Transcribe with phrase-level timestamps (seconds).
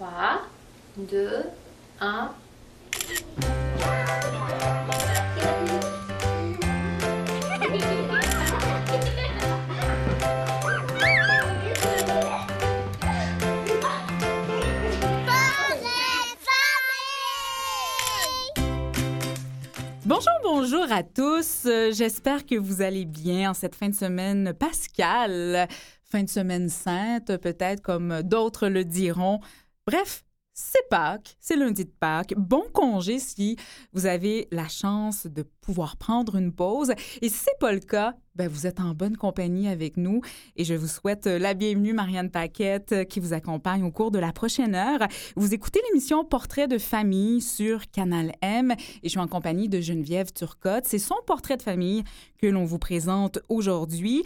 [0.00, 0.08] 3,
[0.96, 1.28] 2,
[2.00, 2.30] 1.
[20.06, 21.66] Bonjour, bonjour à tous.
[21.66, 25.68] Euh, J'espère que vous allez bien en cette fin de semaine pascale,
[26.06, 29.40] fin de semaine sainte, peut-être comme d'autres le diront.
[29.90, 32.34] Bref, c'est Pâques, c'est lundi de Pâques.
[32.36, 33.56] Bon congé si
[33.92, 36.92] vous avez la chance de pouvoir prendre une pause.
[37.20, 40.20] Et si c'est pas le cas, ben vous êtes en bonne compagnie avec nous
[40.54, 44.32] et je vous souhaite la bienvenue, Marianne Paquette, qui vous accompagne au cours de la
[44.32, 45.08] prochaine heure.
[45.34, 49.80] Vous écoutez l'émission Portrait de famille sur Canal M et je suis en compagnie de
[49.80, 50.84] Geneviève Turcotte.
[50.86, 52.04] C'est son portrait de famille
[52.38, 54.22] que l'on vous présente aujourd'hui.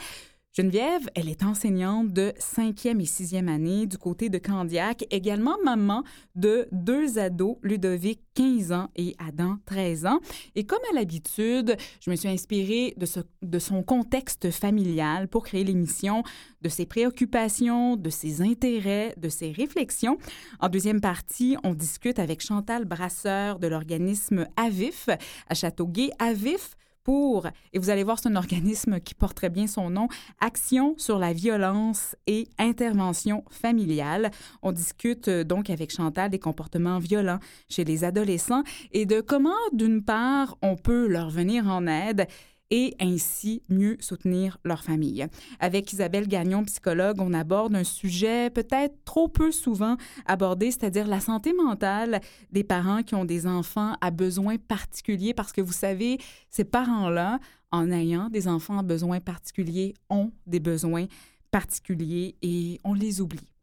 [0.56, 6.04] Geneviève, elle est enseignante de cinquième et sixième année du côté de Candiac, également maman
[6.36, 10.20] de deux ados, Ludovic, 15 ans, et Adam, 13 ans.
[10.54, 13.06] Et comme à l'habitude, je me suis inspirée de,
[13.42, 16.22] de son contexte familial pour créer l'émission,
[16.62, 20.18] de ses préoccupations, de ses intérêts, de ses réflexions.
[20.60, 25.08] En deuxième partie, on discute avec Chantal Brasseur de l'organisme AVIF
[25.48, 26.10] à Châteauguay.
[26.20, 30.08] AVIF, pour, et vous allez voir, c'est un organisme qui porte très bien son nom,
[30.40, 34.30] Action sur la violence et intervention familiale.
[34.62, 37.38] On discute euh, donc avec Chantal des comportements violents
[37.68, 42.26] chez les adolescents et de comment, d'une part, on peut leur venir en aide
[42.70, 45.26] et ainsi mieux soutenir leur famille.
[45.60, 51.20] Avec Isabelle Gagnon, psychologue, on aborde un sujet peut-être trop peu souvent abordé, c'est-à-dire la
[51.20, 52.20] santé mentale
[52.50, 56.18] des parents qui ont des enfants à besoins particuliers, parce que vous savez,
[56.50, 57.38] ces parents-là,
[57.70, 61.06] en ayant des enfants à besoins particuliers, ont des besoins
[61.50, 63.53] particuliers et on les oublie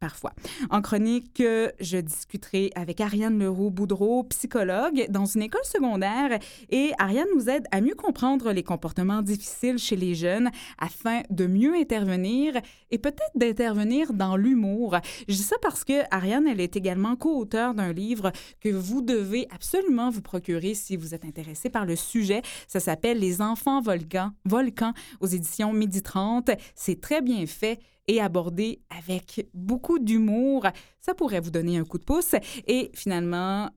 [0.70, 1.42] En chronique,
[1.80, 6.38] je discuterai avec Ariane Leroux-Boudreau, psychologue dans une école secondaire
[6.70, 11.46] et Ariane nous aide à mieux comprendre les comportements difficiles chez les jeunes afin de
[11.46, 12.54] mieux intervenir
[12.90, 14.96] et peut-être d'intervenir dans l'humour.
[15.28, 19.46] Je dis ça parce que Ariane, elle est également co-auteure d'un livre que vous devez
[19.54, 22.42] absolument vous procurer si vous êtes intéressé par le sujet.
[22.66, 26.50] Ça s'appelle Les enfants volcans, volcans aux éditions Midi 30.
[26.74, 30.66] C'est très bien fait et abordé avec beaucoup d'humour.
[31.00, 32.34] Ça pourrait vous donner un coup de pouce.
[32.66, 33.70] Et finalement,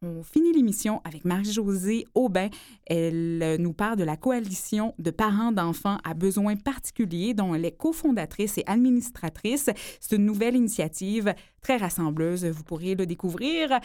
[0.00, 2.48] on finit l'émission avec Marie-Josée Aubin.
[2.86, 7.76] Elle nous parle de la coalition de parents d'enfants à besoins particuliers dont elle est
[7.76, 9.70] cofondatrice et administratrice.
[10.00, 12.44] C'est une nouvelle initiative très rassembleuse.
[12.44, 13.80] Vous pourriez le découvrir.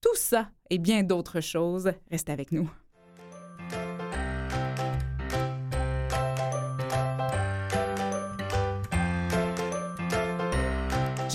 [0.00, 1.90] Tout ça et bien d'autres choses.
[2.10, 2.70] Restez avec nous.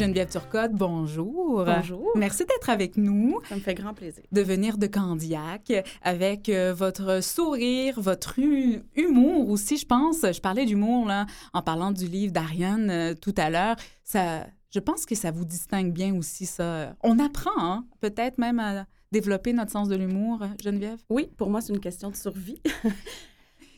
[0.01, 1.63] Geneviève Turcotte, bonjour.
[1.63, 2.07] Bonjour.
[2.15, 3.39] Merci d'être avec nous.
[3.47, 4.23] Ça me fait grand plaisir.
[4.31, 10.21] De venir de Candiac avec euh, votre sourire, votre hu- humour aussi, je pense.
[10.23, 13.75] Je parlais d'humour là, en parlant du livre d'Ariane euh, tout à l'heure.
[14.03, 16.95] Ça, je pense que ça vous distingue bien aussi, ça.
[17.03, 20.97] On apprend, hein, peut-être même à développer notre sens de l'humour, Geneviève?
[21.11, 22.59] Oui, pour moi, c'est une question de survie.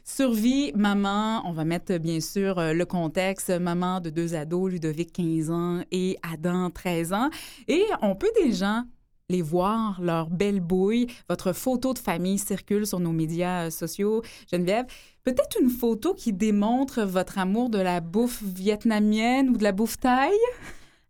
[0.05, 5.13] Survie, maman, on va mettre bien sûr euh, le contexte, maman de deux ados, Ludovic
[5.13, 7.29] 15 ans et Adam 13 ans.
[7.69, 8.83] Et on peut déjà
[9.29, 11.07] les voir, leur belle bouille.
[11.29, 14.21] Votre photo de famille circule sur nos médias euh, sociaux.
[14.51, 14.85] Geneviève,
[15.23, 19.97] peut-être une photo qui démontre votre amour de la bouffe vietnamienne ou de la bouffe
[19.97, 20.33] thaï?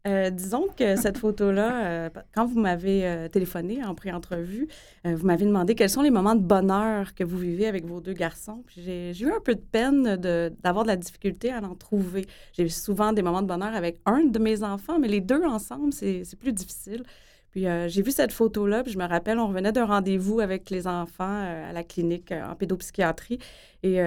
[0.06, 4.68] Euh, disons que cette photo-là, euh, quand vous m'avez euh, téléphoné en pré-entrevue,
[5.06, 8.14] vous m'avez demandé quels sont les moments de bonheur que vous vivez avec vos deux
[8.14, 8.64] garçons.
[8.76, 12.26] J'ai eu un peu de peine de- d'avoir de, la difficulté à en trouver.
[12.54, 15.94] J'ai souvent des moments de bonheur avec un de mes enfants, mais les deux ensemble,
[15.94, 17.04] c'est plus difficile.
[17.52, 20.88] Puis j'ai vu cette photo-là, puis je me rappelle, on revenait d'un rendez-vous avec les
[20.88, 23.40] enfants à la clinique en pédopsychiatrie.
[23.84, 24.00] Et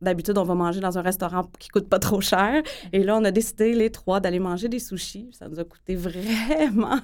[0.00, 2.62] d'habitude, on va manger dans un restaurant qui coûte pas trop cher.
[2.92, 5.28] Et là, on a décidé, les trois, d'aller manger des sushis.
[5.32, 6.98] Ça nous a coûté vraiment.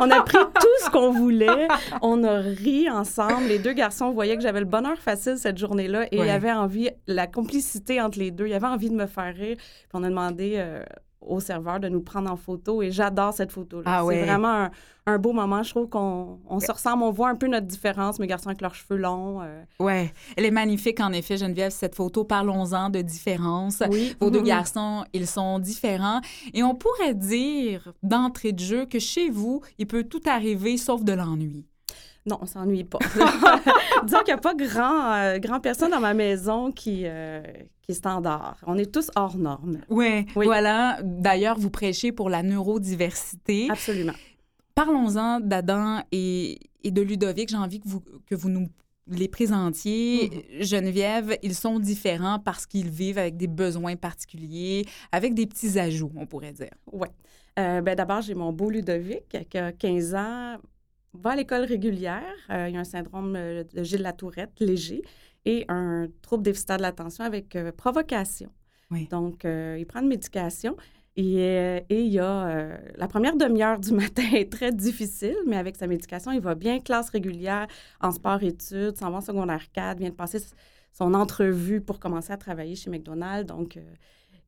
[0.00, 1.68] on a pris tout ce qu'on voulait.
[2.02, 3.46] On a ri ensemble.
[3.48, 6.26] Les deux garçons voyaient que j'avais le bonheur facile cette journée-là et Ouais.
[6.26, 8.46] il y avait envie, la complicité entre les deux.
[8.46, 9.56] Il y avait envie de me faire rire.
[9.56, 10.82] Puis on a demandé euh,
[11.20, 13.82] au serveur de nous prendre en photo et j'adore cette photo-là.
[13.86, 14.70] Ah C'est vraiment un,
[15.06, 15.62] un beau moment.
[15.62, 17.02] Je trouve qu'on on se ressemble.
[17.02, 19.40] On voit un peu notre différence, mes garçons avec leurs cheveux longs.
[19.42, 19.62] euh.
[19.78, 22.24] Ouais, elle est magnifique en effet, Geneviève, cette photo.
[22.24, 23.82] Parlons-en de différence.
[23.90, 24.16] Oui.
[24.20, 26.20] Vos deux garçons, ils sont différents.
[26.54, 31.04] Et on pourrait dire d'entrée de jeu que chez vous, il peut tout arriver sauf
[31.04, 31.66] de l'ennui.
[32.26, 32.98] Non, on s'ennuie pas.
[34.04, 37.42] Disons qu'il n'y a pas grand, euh, grand personne dans ma maison qui, euh,
[37.82, 38.58] qui est standard.
[38.66, 39.78] On est tous hors normes.
[39.88, 40.46] Ouais, Oui.
[40.46, 40.98] voilà.
[41.02, 43.68] D'ailleurs, vous prêchez pour la neurodiversité.
[43.70, 44.12] Absolument.
[44.74, 47.48] parlons-en d'Adam et, et, de Ludovic.
[47.48, 48.68] J'ai envie que vous, que vous nous
[49.08, 50.28] les présentiez.
[50.28, 50.64] Mm-hmm.
[50.64, 56.12] Geneviève, ils sont différents parce qu'ils vivent avec des besoins particuliers, avec des petits ajouts,
[56.16, 56.70] on pourrait dire.
[56.92, 57.08] Oui.
[57.58, 60.56] Euh, ben, D'abord, j'ai mon beau Ludovic qui a 15 ans,
[61.14, 62.34] va à l'école régulière.
[62.50, 65.02] Euh, il a un syndrome euh, de Gilles Latourette léger
[65.44, 68.50] et un trouble déficitaire de l'attention avec provocation.
[68.90, 69.08] Oui.
[69.10, 70.76] Donc, il prend une médication.
[71.16, 71.38] Et,
[71.88, 75.86] et, il y a la première demi-heure du matin est très difficile, mais avec sa
[75.86, 77.68] médication, il va bien, classe régulière
[78.02, 80.40] en sport-études, s'en va en secondaire 4, vient de passer
[80.92, 83.46] son entrevue pour commencer à travailler chez McDonald's.
[83.46, 83.78] Donc,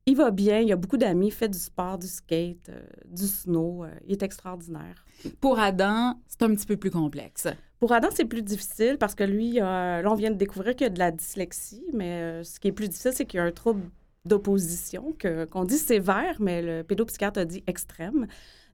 [0.05, 3.85] il va bien, il a beaucoup d'amis, fait du sport, du skate, euh, du snow.
[3.85, 5.05] Euh, il est extraordinaire.
[5.39, 7.47] Pour Adam, c'est un petit peu plus complexe.
[7.79, 10.89] Pour Adam, c'est plus difficile parce que lui, là, on vient de découvrir qu'il y
[10.89, 13.45] a de la dyslexie, mais euh, ce qui est plus difficile, c'est qu'il y a
[13.45, 13.83] un trouble
[14.25, 15.13] d'opposition
[15.51, 18.27] qu'on dit sévère, mais le pédopsychiatre a dit extrême.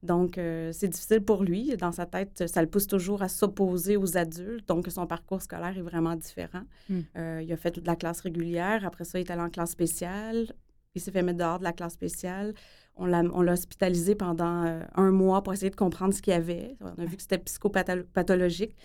[0.03, 1.75] Donc, c'est difficile pour lui.
[1.75, 4.67] Dans sa tête, ça le pousse toujours à s'opposer aux adultes.
[4.67, 6.61] Donc, son parcours scolaire est vraiment différent.
[6.87, 7.01] Hmm.
[7.41, 8.85] il a fait toute la classe régulière.
[8.85, 10.53] Après ça, il est allé en classe spéciale.
[10.95, 12.53] Il s'est fait mettre dehors de la classe spéciale.
[12.95, 16.75] On l'a, hospitalisé pendant euh, un mois pour essayer de comprendre ce qu'il y avait.
[16.81, 18.75] On a vu que c'était psychopathologique.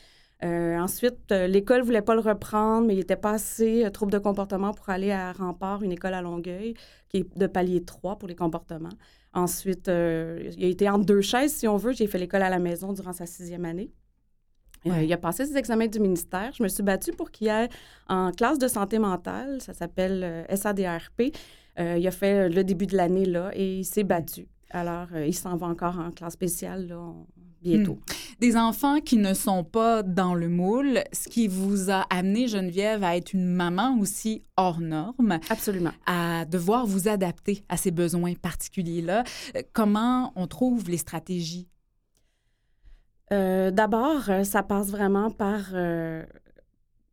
[0.44, 4.12] Euh, ensuite, euh, l'école ne voulait pas le reprendre, mais il était pas assez trouble
[4.12, 6.74] de comportement pour aller à Rempart, une école à Longueuil,
[7.08, 8.90] qui est de palier 3 pour les comportements.
[9.32, 11.92] Ensuite, il a été entre deux chaises, si on veut.
[11.92, 13.90] J'ai fait l'école à la maison durant sa sixième année.
[14.84, 16.52] il a passé ses examens du ministère.
[16.52, 17.70] Je me suis battue pour qu'il aille
[18.08, 19.60] en classe de santé mentale.
[19.60, 21.32] Ça s'appelle SADRP.
[21.78, 24.46] Euh, il a fait le début de l'année là et il s'est battu.
[24.70, 27.12] Alors, euh, il s'en va encore en classe spéciale là,
[27.62, 27.94] bientôt.
[27.94, 28.14] Hmm.
[28.40, 33.04] Des enfants qui ne sont pas dans le moule, ce qui vous a amené, Geneviève,
[33.04, 35.38] à être une maman aussi hors norme.
[35.48, 35.92] Absolument.
[36.06, 39.24] À devoir vous adapter à ces besoins particuliers-là.
[39.56, 41.68] Euh, comment on trouve les stratégies?
[43.30, 45.74] D'abord, ça passe vraiment par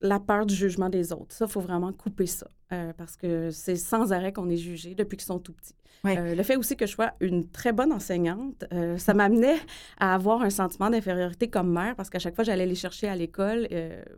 [0.02, 1.34] la peur du jugement des autres.
[1.34, 2.48] Ça, il faut vraiment couper ça.
[2.74, 5.76] Euh, parce que c'est sans arrêt qu'on est jugé depuis qu'ils sont tout petits.
[6.06, 9.58] Euh, le fait aussi que je sois une très bonne enseignante, euh, ça m'amenait
[10.00, 13.16] à avoir un sentiment d'infériorité comme mère parce qu'à chaque fois j'allais les chercher à
[13.16, 13.68] l'école,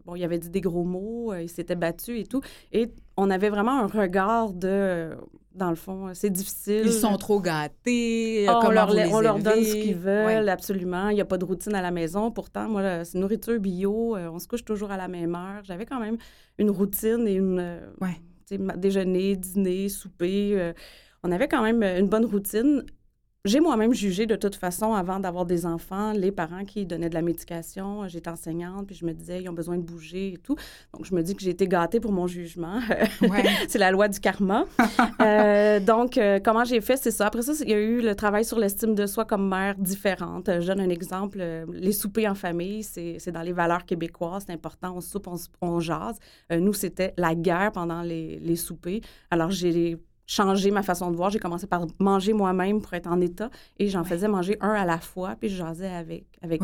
[0.05, 2.39] bon, il avait dit des gros mots, il s'était battu et tout,
[2.71, 5.17] et on avait vraiment un regard de,
[5.53, 6.83] dans le fond, c'est difficile.
[6.85, 8.45] Ils sont trop gâtés.
[8.47, 11.09] Ah, on, leur, on leur, donne ce qu'ils veulent, absolument.
[11.09, 12.31] Il n'y a pas de routine à la maison.
[12.31, 15.63] Pourtant, moi, c'est nourriture bio, on se couche toujours à la même heure.
[15.63, 16.17] J'avais quand même
[16.57, 17.79] une routine et une
[18.77, 20.53] déjeuner, dîner, souper.
[20.53, 20.73] Euh,
[21.23, 22.83] on avait quand même une bonne routine.
[23.45, 27.13] J'ai moi-même jugé de toute façon, avant d'avoir des enfants, les parents qui donnaient de
[27.13, 28.07] la médication.
[28.07, 30.55] J'étais enseignante, puis je me disais, ils ont besoin de bouger et tout.
[30.93, 32.79] Donc, je me dis que j'ai été gâtée pour mon jugement.
[33.67, 34.63] c'est la loi du karma.
[35.19, 37.27] Euh, donc, euh, comment j'ai fait, c'est ça.
[37.27, 40.49] Après ça, il y a eu le travail sur l'estime de soi comme mère différente.
[40.59, 41.41] Je donne un exemple.
[41.71, 44.43] Les soupers en famille, c'est dans les valeurs québécoises.
[44.47, 44.93] C'est important.
[44.95, 46.17] On soupe, on, on jase.
[46.51, 49.01] nous, c'était la guerre pendant les, les soupers.
[49.31, 51.29] Alors, j'ai changer ma façon de voir.
[51.29, 53.49] J'ai commencé par manger moi-même pour être en état
[53.79, 56.61] et j'en faisais manger un à la fois, puis je jasais avec, avec.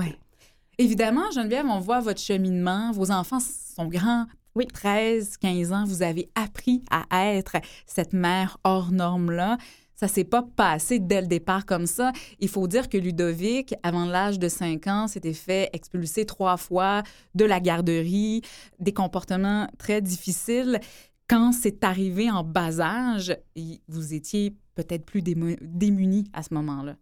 [0.77, 2.91] Évidemment, Geneviève, on voit votre cheminement.
[2.91, 4.25] Vos enfants sont grands.
[4.55, 4.65] Oui.
[4.65, 9.57] 13, 15 ans, vous avez appris à être cette mère hors norme-là.
[9.99, 12.13] Ça s'est pas passé dès le départ comme ça.
[12.39, 17.03] Il faut dire que Ludovic, avant l'âge de 5 ans, s'était fait expulser trois fois
[17.35, 18.41] de la garderie,
[18.79, 20.79] des comportements très difficiles
[21.29, 23.37] quand c'est arrivé en bas âge,
[23.87, 26.95] vous étiez peut-être plus démunis à ce moment-là.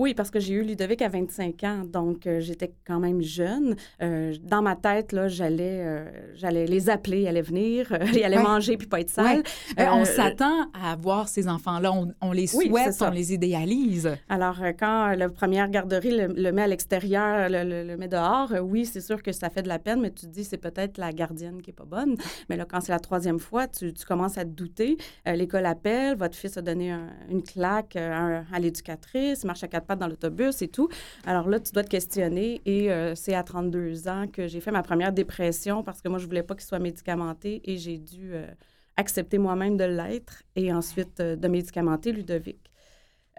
[0.00, 3.76] Oui, parce que j'ai eu Ludovic à 25 ans, donc euh, j'étais quand même jeune.
[4.00, 8.42] Euh, dans ma tête, là, j'allais, euh, j'allais les appeler, ils allaient venir, ils allaient
[8.42, 9.42] manger puis pas être sales.
[9.76, 11.92] on s'attend à voir ces enfants-là,
[12.22, 14.16] on, les souhaite, on les idéalise.
[14.30, 19.22] Alors, quand la première garderie le, met à l'extérieur, le, met dehors, oui, c'est sûr
[19.22, 21.72] que ça fait de la peine, mais tu te dis c'est peut-être la gardienne qui
[21.72, 22.16] est pas bonne.
[22.48, 24.96] Mais là, quand c'est la troisième fois, tu, commences à te douter.
[25.26, 26.96] l'école appelle, votre fils a donné
[27.28, 30.88] une claque à, à l'éducatrice, marche à quatre dans l'autobus et tout.
[31.26, 34.70] Alors là, tu dois te questionner et euh, c'est à 32 ans que j'ai fait
[34.70, 38.30] ma première dépression parce que moi, je voulais pas qu'il soit médicamenté et j'ai dû
[38.32, 38.46] euh,
[38.96, 42.58] accepter moi-même de l'être et ensuite euh, de médicamenter Ludovic.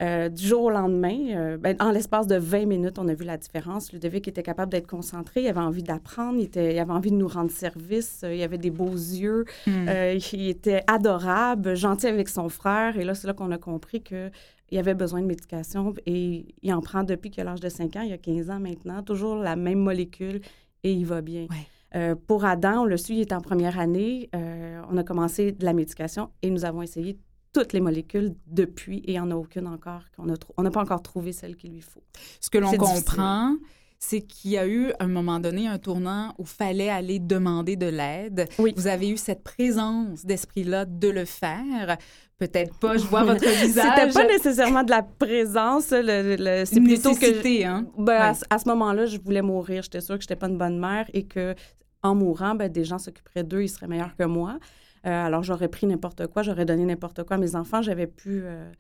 [0.01, 3.93] du jour au lendemain, ben, en l'espace de 20 minutes, on a vu la différence.
[3.93, 7.27] Ludovic était capable d'être concentré, il avait envie d'apprendre, il, il, avait envie de nous
[7.27, 9.88] rendre service, il avait des beaux yeux, hmm.
[10.34, 12.98] il était adorable, gentil avec son frère.
[12.98, 14.31] Et là, c'est là qu'on a compris que
[14.71, 18.01] il avait besoin de médication et il en prend depuis a l'âge de 5 ans,
[18.01, 20.41] il y a 15 ans maintenant, toujours la même molécule
[20.83, 21.47] et il va bien.
[21.93, 24.29] Euh, pour Adam, on le suit, il est en première année.
[24.33, 27.19] Euh, on a commencé de la médication et nous avons essayé
[27.53, 30.03] toutes les molécules depuis et il n'y en a aucune encore.
[30.15, 32.03] qu'on a On n'a pas encore trouvé celle qu'il lui faut.
[32.39, 33.55] Ce que l'on comprend,
[34.03, 37.75] c'est qu'il y a eu, à un moment donné, un tournant où fallait aller demander
[37.75, 38.50] de l'aide.
[38.58, 38.74] Oui.
[38.75, 41.98] Vous avez eu cette présence d'esprit-là de le faire.
[42.39, 43.86] Peut-être pas, je vois votre visage.
[43.96, 47.63] C'était pas nécessairement de la présence, le, c'est plutôt que...
[47.63, 47.86] Hein?
[47.96, 49.84] Ben, à, ce moment-là, je voulais mourir.
[49.84, 51.53] J'étais sûre que j'étais pas une bonne mère et que
[52.01, 54.58] en mourant, ben, des gens s'occuperaient d'eux, ils seraient meilleurs que moi.
[55.05, 57.84] Euh, alors, j'aurais pris n'importe quoi, j'aurais donné n'importe quoi à mes enfants.
[57.84, 58.41] J'avais pu...
[58.43, 58.72] Euh,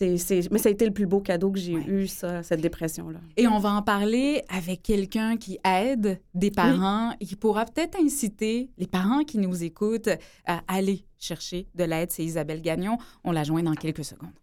[0.00, 0.18] Mais
[0.58, 3.20] ça a été le plus beau cadeau que j'ai eu, ça, cette dépression-là.
[3.36, 7.98] Et on va en parler avec quelqu'un qui aide des parents et qui pourra peut-être
[8.00, 10.10] inciter les parents qui nous écoutent
[10.46, 12.10] à aller chercher de l'aide.
[12.10, 12.98] C'est Isabelle Gagnon.
[13.24, 14.41] On la joint dans quelques secondes.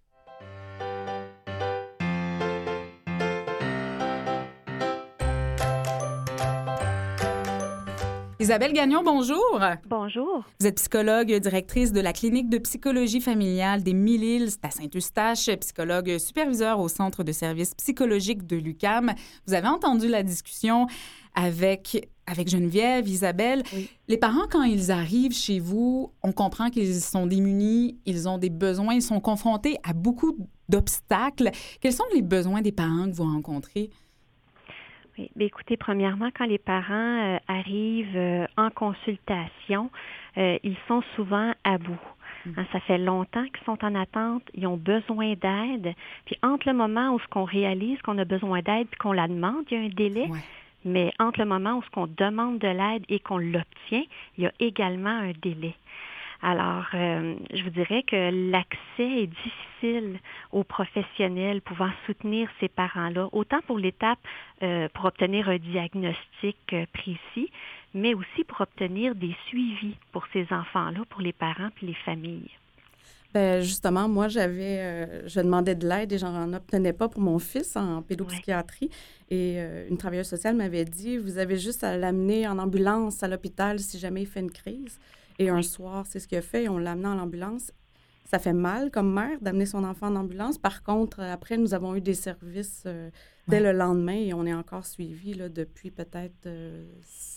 [8.42, 9.60] Isabelle Gagnon, bonjour.
[9.90, 10.46] Bonjour.
[10.62, 16.18] Vous êtes psychologue, directrice de la clinique de psychologie familiale des Mille-Îles à Saint-Eustache, psychologue
[16.20, 19.12] superviseur au Centre de services psychologiques de l'UCAM.
[19.46, 20.88] Vous avez entendu la discussion
[21.36, 23.62] avec, avec Geneviève, Isabelle.
[24.08, 28.50] Les parents, quand ils arrivent chez vous, on comprend qu'ils sont démunis, ils ont des
[28.50, 30.38] besoins, ils sont confrontés à beaucoup
[30.70, 31.52] d'obstacles.
[31.82, 33.90] Quels sont les besoins des parents que vous rencontrez?
[35.40, 39.90] Écoutez, premièrement, quand les parents euh, arrivent euh, en consultation,
[40.38, 42.00] euh, ils sont souvent à bout.
[42.46, 42.52] Mm.
[42.58, 45.94] Hein, ça fait longtemps qu'ils sont en attente, ils ont besoin d'aide.
[46.26, 49.28] Puis entre le moment où ce qu'on réalise qu'on a besoin d'aide et qu'on la
[49.28, 50.30] demande, il y a un délai.
[50.86, 54.04] Mais entre le moment où ce qu'on demande de l'aide et qu'on l'obtient,
[54.38, 55.76] il y a également un délai.
[56.42, 60.20] Alors, euh, je vous dirais que l'accès est difficile
[60.52, 64.20] aux professionnels pouvant soutenir ces parents-là, autant pour l'étape
[64.64, 67.52] euh, pour obtenir un diagnostic euh, précis,
[67.94, 72.52] mais aussi pour obtenir des suivis pour ces enfants-là, pour les parents et les familles.
[73.34, 77.76] Bien, justement, moi, j'avais, je demandais de l'aide et j'en obtenais pas pour mon fils
[77.76, 78.90] en pédopsychiatrie.
[79.30, 83.78] Et une travailleuse sociale m'avait dit, vous avez juste à l'amener en ambulance à l'hôpital
[83.78, 84.98] si jamais il fait une crise.
[85.40, 86.68] Et un soir, c'est ce qu'il a fait.
[86.68, 87.72] On l'a amené en ambulance.
[88.26, 90.58] Ça fait mal comme mère d'amener son enfant en ambulance.
[90.58, 93.10] Par contre, après, nous avons eu des services euh,
[93.50, 96.86] dès le lendemain et on est encore suivi là, depuis peut-être euh,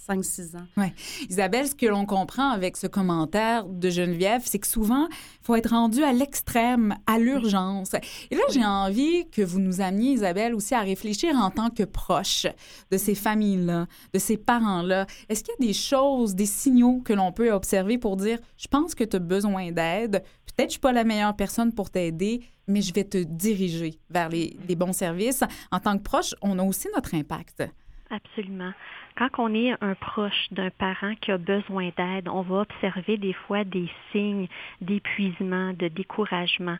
[0.08, 0.66] 5-6 ans.
[0.76, 0.86] Oui.
[1.28, 5.54] Isabelle, ce que l'on comprend avec ce commentaire de Geneviève, c'est que souvent, il faut
[5.54, 7.94] être rendu à l'extrême, à l'urgence.
[8.30, 11.84] Et là, j'ai envie que vous nous ameniez, Isabelle, aussi à réfléchir en tant que
[11.84, 12.46] proche
[12.90, 15.06] de ces familles-là, de ces parents-là.
[15.28, 18.68] Est-ce qu'il y a des choses, des signaux que l'on peut observer pour dire, je
[18.68, 20.22] pense que tu as besoin d'aide,
[20.56, 23.98] peut-être que je suis pas la meilleure personne pour t'aider, mais je vais te diriger
[24.10, 25.44] vers les, les bons services.
[25.70, 27.62] En tant que proche, on a aussi notre impact.
[28.10, 28.72] Absolument.
[29.16, 33.32] Quand on est un proche d'un parent qui a besoin d'aide, on va observer des
[33.32, 34.48] fois des signes
[34.80, 36.76] d'épuisement, de découragement.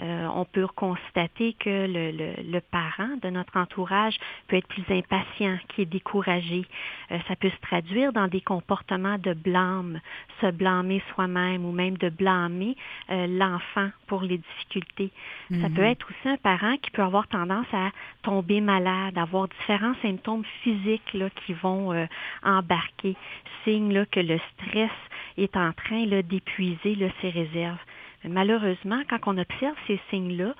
[0.00, 5.56] Euh, on peut constater que le, le, parent de notre entourage peut être plus impatient,
[5.68, 6.66] qui est découragé.
[7.10, 10.00] Euh, ça peut se traduire dans des comportements de blâme,
[10.42, 12.76] se blâmer soi-même ou même de blâmer
[13.10, 15.10] euh, l'enfant pour les difficultés.
[15.50, 15.92] Ça peut mhm.
[15.92, 17.90] être aussi un parent qui peut avoir tendance à
[18.22, 22.06] tomber malade, avoir différents symptômes physiques là, qui vont
[22.42, 23.16] embarquer,
[23.64, 24.90] signe là, que le stress
[25.38, 27.78] est en train d'épuiser ses réserves
[28.28, 30.54] malheureusement, quand on observe ces signes-là,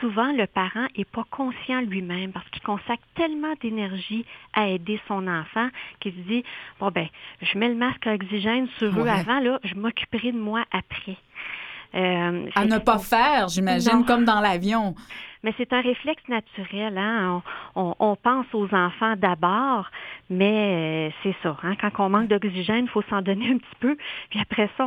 [0.00, 5.26] souvent le parent n'est pas conscient lui-même parce qu'il consacre tellement d'énergie à aider son
[5.26, 5.68] enfant
[6.00, 6.44] qu'il se dit
[6.78, 7.08] bon ben
[7.42, 11.16] je mets le masque à oxygène sur eux avant là, je m'occuperai de moi après.
[11.94, 14.94] Euh, à ne pas faire, j'imagine, comme dans l'avion.
[15.44, 16.98] Mais c'est un réflexe naturel.
[16.98, 17.42] Hein?
[17.76, 19.88] On, pense aux enfants d'abord,
[20.28, 21.56] mais euh, c'est ça.
[21.62, 21.76] Hein?
[21.80, 23.96] Quand on manque d'oxygène, il faut s'en donner un petit peu.
[24.30, 24.84] Puis après ça,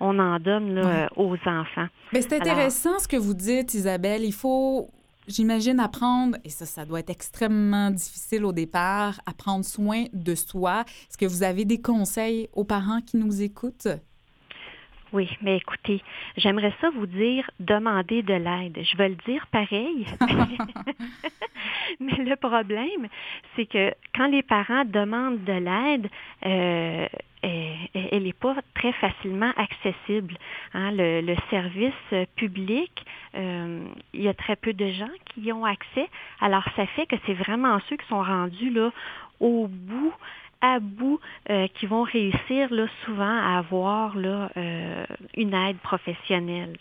[0.00, 1.86] on, en donne là, aux enfants.
[2.12, 4.24] Mais c'est intéressant ce que vous dites, Isabelle.
[4.24, 4.88] Il faut
[5.28, 10.34] J'imagine apprendre, et ça, ça doit être extrêmement difficile au départ, à prendre soin de
[10.34, 10.80] soi.
[11.08, 13.86] Est-ce que vous avez des conseils aux parents qui nous écoutent?
[15.12, 16.02] Oui, mais écoutez,
[16.38, 18.78] j'aimerais ça vous dire demander de l'aide.
[18.82, 20.06] Je vais le dire pareil.
[22.00, 23.08] mais le problème,
[23.54, 26.08] c'est que quand les parents demandent de l'aide,
[26.46, 27.06] euh,
[27.42, 30.36] elle n'est pas très facilement accessible.
[30.74, 30.92] Hein.
[30.92, 31.92] Le, service
[32.36, 33.04] public,
[33.34, 36.08] euh, il y a très peu de gens qui y ont accès.
[36.40, 38.90] Alors, ça fait que c'est vraiment ceux qui sont rendus là
[39.40, 40.14] au bout
[40.62, 45.04] à bout euh, qui vont réussir là, souvent à avoir là, euh,
[45.36, 46.76] une aide professionnelle.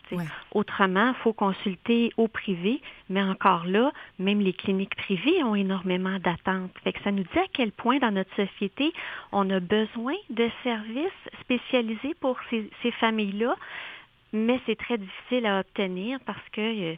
[0.52, 6.20] Autrement, il faut consulter au privé, mais encore là, même les cliniques privées ont énormément
[6.20, 6.72] d'attentes.
[7.04, 8.94] ça nous dit à quel point dans notre société,
[9.32, 13.56] on a besoin de services spécialisés pour ces, ces familles-là
[14.34, 16.96] mais c'est très difficile à obtenir parce que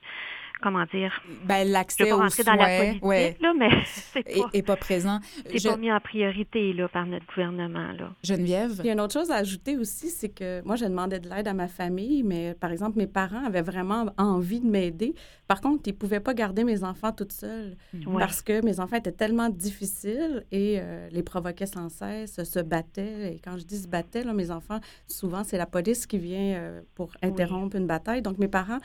[0.62, 1.12] comment dire,
[1.46, 3.38] ben, l'accès aux soins, dans la politique, ouais.
[3.42, 5.20] là, mais c'est pas, et, pas présent.
[5.46, 5.70] C'est Je...
[5.70, 7.92] pas mis en priorité là, par notre gouvernement.
[7.92, 8.14] Là.
[8.24, 8.76] Geneviève?
[8.80, 11.30] Il y a une autre chose à ajouter aussi, c'est que moi, j'ai demandé de
[11.30, 15.16] l'aide à ma famille, mais par exemple, mes parents avaient vraiment envie de m'aider.
[15.48, 17.76] Par contre, ils ne pouvaient pas garder mes enfants toutes seules
[18.18, 23.36] parce que mes enfants étaient tellement difficiles et euh, les provoquaient sans cesse, se battaient.
[23.36, 26.56] Et quand je dis se battaient, là, mes enfants, souvent, c'est la police qui vient
[26.56, 28.22] euh, pour interrompre une bataille.
[28.22, 28.80] Donc, mes parents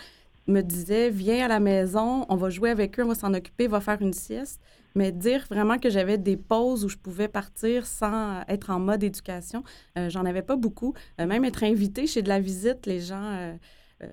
[0.48, 3.66] me disait Viens à la maison, on va jouer avec eux, on va s'en occuper,
[3.66, 4.60] on va faire une sieste.
[4.94, 9.04] Mais dire vraiment que j'avais des pauses où je pouvais partir sans être en mode
[9.04, 9.62] éducation,
[9.96, 10.94] euh, j'en avais pas beaucoup.
[11.20, 13.22] Euh, même être invité chez de la visite, les gens.
[13.22, 13.54] Euh,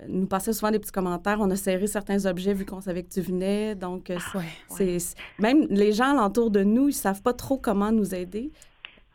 [0.08, 1.38] nous passaient souvent des petits commentaires.
[1.40, 3.76] On a serré certains objets vu qu'on savait que tu venais.
[3.76, 4.40] Donc, ah,
[5.38, 8.50] même les gens alentour de nous, ils savent pas trop comment nous aider.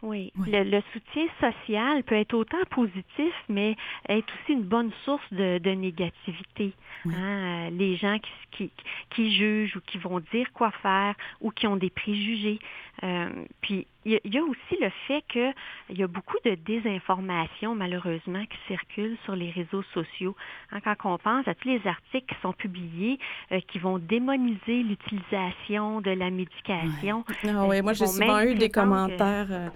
[0.01, 3.75] Oui, Le, soutien social peut être autant positif, mais
[4.09, 6.73] être aussi une bonne source de, négativité.
[7.05, 7.11] Hein.
[7.13, 8.17] Euh, les gens
[8.51, 8.71] qui,
[9.11, 12.59] qui, jugent ou qui vont dire quoi faire ou qui ont des préjugés.
[13.03, 13.29] Euh,
[13.61, 18.57] puis il y, a aussi le fait qu'il y a beaucoup de désinformation, malheureusement, qui
[18.67, 20.35] circulent sur les réseaux sociaux.
[20.71, 23.19] Hein, quand on pense à tous les articles qui sont publiés,
[23.51, 27.25] euh, qui vont démoniser l'utilisation de la médication.
[27.47, 29.71] Ah oui, moi, j'ai souvent eu des commentaires.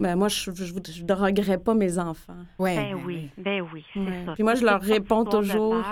[0.00, 2.44] Ben, moi, je ne regrette pas mes enfants.
[2.58, 4.34] Ouais, ben, oui, ben oui, c'est ça.
[4.34, 5.84] Puis moi, je leur réponds toujours.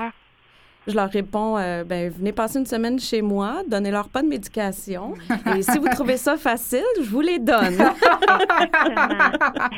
[0.86, 5.14] Je leur réponds, euh, ben, venez passer une semaine chez moi, donnez-leur pas de médication.
[5.56, 7.64] Et si vous trouvez ça facile, je vous les donne.
[7.66, 8.38] Exactement.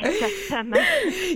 [0.03, 0.77] Exactement.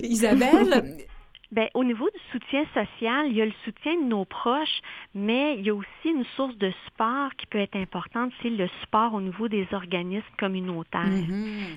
[0.02, 1.06] Isabelle,
[1.54, 4.80] Bien, au niveau du soutien social, il y a le soutien de nos proches,
[5.14, 8.66] mais il y a aussi une source de support qui peut être importante, c'est le
[8.80, 11.04] support au niveau des organismes communautaires.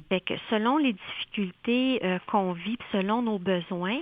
[0.10, 4.00] Que selon les difficultés euh, qu'on vit, selon nos besoins,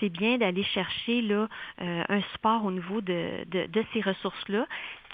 [0.00, 1.48] c'est bien d'aller chercher là,
[1.80, 4.66] euh, un support au niveau de, de, de ces ressources-là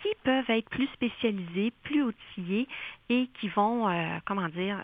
[0.02, 2.66] qui peuvent être plus spécialisées, plus outillées
[3.08, 4.82] et qui vont, euh, comment dire,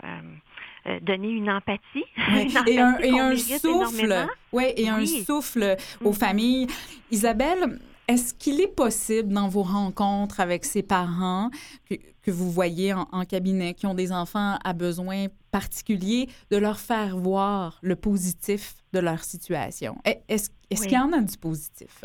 [0.87, 2.05] euh, donner une empathie.
[2.67, 4.27] et, un, souffle.
[4.53, 6.19] Ouais, et un souffle aux mm-hmm.
[6.19, 6.67] familles.
[7.11, 11.51] Isabelle, est-ce qu'il est possible dans vos rencontres avec ces parents
[11.89, 16.79] que, que vous voyez en, cabinet qui ont des enfants à besoins particuliers de leur
[16.79, 19.97] faire voir le positif de leur situation?
[20.05, 22.05] Est-ce est qu'il y en a du positif?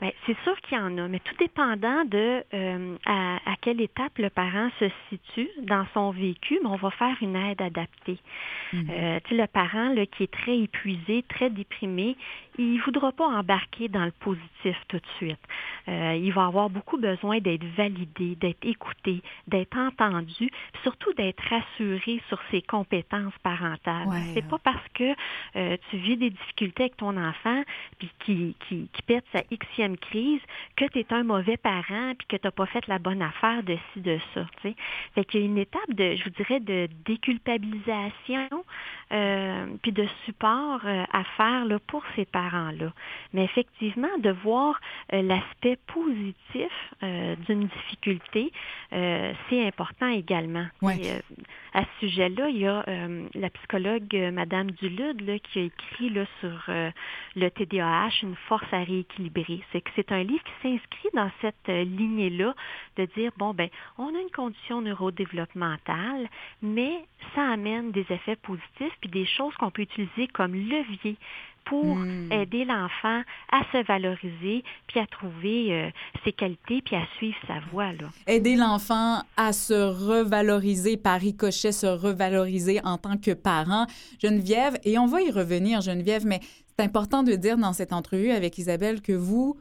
[0.00, 3.80] Bien, c'est sûr qu'il y en a, mais tout dépendant de euh, à, à, quelle
[3.80, 8.18] étape le parent se situe dans son vécu, mais on va faire une aide adaptée.
[8.72, 8.90] Mm-hmm.
[8.90, 12.16] Euh, tu sais, le parent là, qui est très épuisé, très déprimé,
[12.58, 15.38] il ne voudra pas embarquer dans le positif tout de suite.
[15.88, 20.50] Euh, il va avoir beaucoup besoin d'être validé, d'être écouté, d'être entendu,
[20.82, 24.08] surtout d'être rassuré sur ses compétences parentales.
[24.34, 25.14] C'est pas parce que
[25.56, 27.62] euh, tu vis des difficultés avec ton enfant
[27.98, 30.40] puis qui, qui, qui pète sa xème crise
[30.76, 33.62] que tu es un mauvais parent puis que tu n'as pas fait la bonne affaire
[33.62, 34.44] de ci, de ça.
[34.58, 34.74] T'sais.
[35.14, 38.64] Fait qu'il y a une étape de, je vous dirais, de déculpabilisation
[39.12, 42.92] euh, puis de support euh, à faire là, pour ces parents-là.
[43.32, 44.80] Mais effectivement, de voir
[45.12, 46.70] euh, l'aspect positif
[47.46, 48.52] d'une difficulté,
[48.90, 50.66] c'est important également.
[50.82, 52.84] à ce sujet-là, il y a
[53.34, 56.70] la psychologue Madame Dulude là, qui a écrit là, sur
[57.36, 59.60] le TDAH, une force à rééquilibrer.
[59.72, 62.54] C'est que c'est un livre qui s'inscrit dans cette lignée-là
[62.96, 66.28] de dire bon ben, on a une condition neurodéveloppementale,
[66.62, 71.16] mais ça amène des effets positifs puis des choses qu'on peut utiliser comme levier
[71.68, 72.32] pour hmm.
[72.32, 75.90] aider l'enfant à se valoriser, puis à trouver euh,
[76.24, 77.92] ses qualités, puis à suivre sa voie.
[77.92, 78.08] Là.
[78.26, 83.86] Aider l'enfant à se revaloriser par ricochet, se revaloriser en tant que parent.
[84.20, 88.30] Geneviève, et on va y revenir, Geneviève, mais c'est important de dire dans cette entrevue
[88.30, 89.56] avec Isabelle que vous,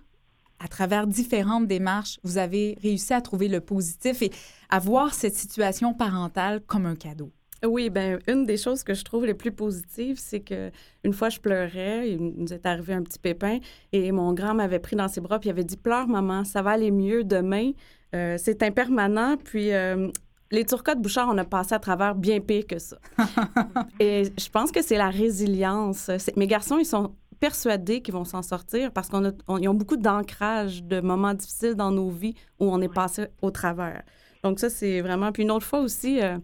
[0.59, 4.31] à travers différentes démarches, vous avez réussi à trouver le positif et
[4.69, 7.31] à voir cette situation parentale comme un cadeau.
[7.65, 10.69] Oui, ben une des choses que je trouve les plus positives, c'est que
[11.03, 13.57] une fois je pleurais, il nous est arrivé un petit pépin
[13.91, 16.61] et mon grand m'avait pris dans ses bras puis il avait dit pleure maman, ça
[16.61, 17.71] va aller mieux demain,
[18.13, 20.09] euh, c'est impermanent puis euh,
[20.51, 22.97] les turcottes Bouchard, on a passé à travers bien pire que ça.
[23.99, 26.09] et je pense que c'est la résilience.
[26.35, 31.01] Mes garçons, ils sont persuadés qu'ils vont s'en sortir parce qu'ils ont beaucoup d'ancrage de
[31.01, 34.03] moments difficiles dans nos vies où on est passé au travers.
[34.43, 35.31] Donc ça, c'est vraiment...
[35.31, 36.37] Puis une autre fois aussi, euh,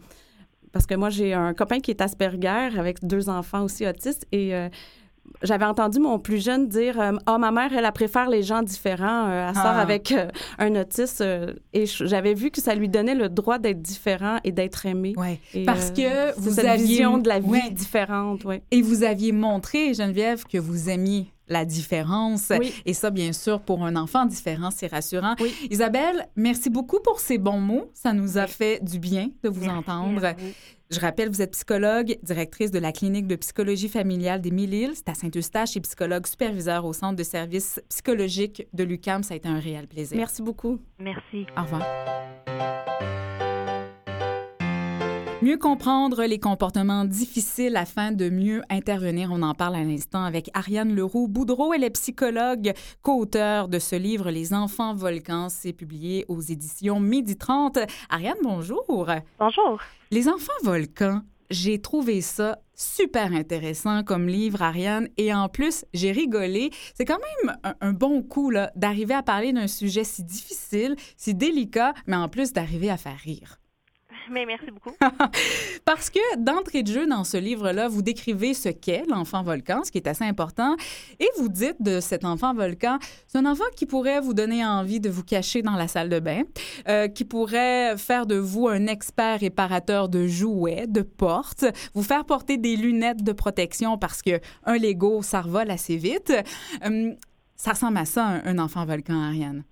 [0.74, 4.54] parce que moi, j'ai un copain qui est Asperger avec deux enfants aussi autistes et
[4.56, 4.68] euh,
[5.42, 8.62] j'avais entendu mon plus jeune dire euh, Ah, ma mère, elle, elle préfère les gens
[8.62, 9.28] différents.
[9.28, 9.80] Euh, elle sort Ah.
[9.82, 10.28] avec euh,
[10.60, 11.22] un autiste.
[11.22, 15.14] euh, et j'avais vu que ça lui donnait le droit d'être différent et d'être aimé.
[15.54, 17.70] Et, Parce que vous cette aviez vision de la vie Ouais.
[17.72, 18.44] différente.
[18.46, 18.64] Ouais.
[18.72, 22.52] Et vous aviez montré, Geneviève, que vous aimiez la différence.
[22.58, 22.74] Oui.
[22.86, 25.36] Et ça, bien sûr, pour un enfant différent, c'est rassurant.
[25.42, 25.54] Oui.
[25.70, 27.90] Isabelle, merci beaucoup pour ces bons mots.
[27.94, 30.34] Ça nous a fait du bien de vous Merci entendre.
[30.38, 30.52] vous.
[30.94, 34.92] Je rappelle, vous êtes psychologue, directrice de la clinique de psychologie familiale des Mille-Îles.
[34.94, 39.24] C'est à Saint-Eustache et psychologue superviseur au centre de services psychologiques de l'UCAM.
[39.24, 40.16] Ça a été un réel plaisir.
[40.16, 40.80] Merci beaucoup.
[41.00, 41.48] Merci.
[41.58, 41.84] Au revoir.
[45.44, 49.30] Mieux comprendre les comportements difficiles afin de mieux intervenir.
[49.30, 51.74] On en parle à l'instant avec Ariane Leroux-Boudreau.
[51.74, 55.50] Elle est psychologue, co-auteure de ce livre Les enfants volcans.
[55.50, 57.80] C'est publié aux éditions Midi 30.
[58.10, 58.86] Ariane, bonjour.
[59.38, 59.82] Bonjour.
[60.12, 65.10] Les enfants volcans, j'ai trouvé ça super intéressant comme livre, Ariane.
[65.18, 66.70] Et en plus, j'ai rigolé.
[66.96, 71.36] C'est quand même un, un bon coup d'arriver à parler d'un sujet si difficile, si
[71.36, 73.60] délicat, mais en plus d'arriver à faire rire.
[74.32, 74.96] Mais merci beaucoup.
[75.86, 79.92] Parce que d'entrée de jeu, dans ce livre-là, vous décrivez ce qu'est l'enfant volcan, ce
[79.92, 80.76] qui est assez important,
[81.20, 85.00] et vous dites de cet enfant volcan, c'est un enfant qui pourrait vous donner envie
[85.00, 86.44] de vous cacher dans la salle de bain,
[86.88, 92.26] euh, qui pourrait faire de vous un expert réparateur de jouets, de portes, vous faire
[92.26, 96.34] porter des lunettes de protection parce que un Lego, ça revole assez vite.
[96.84, 97.16] Hum,
[97.56, 99.64] ça ressemble à ça, un enfant volcan, Ariane.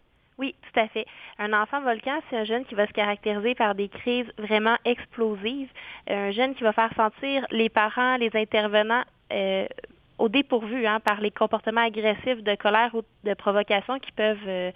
[0.42, 1.06] Oui, tout à fait.
[1.38, 5.70] Un enfant volcan, c'est un jeune qui va se caractériser par des crises vraiment explosives.
[6.08, 9.68] Un jeune qui va faire sentir les parents, les intervenants euh,
[10.18, 14.72] au dépourvu hein, par les comportements agressifs de colère ou de provocation qui peuvent euh,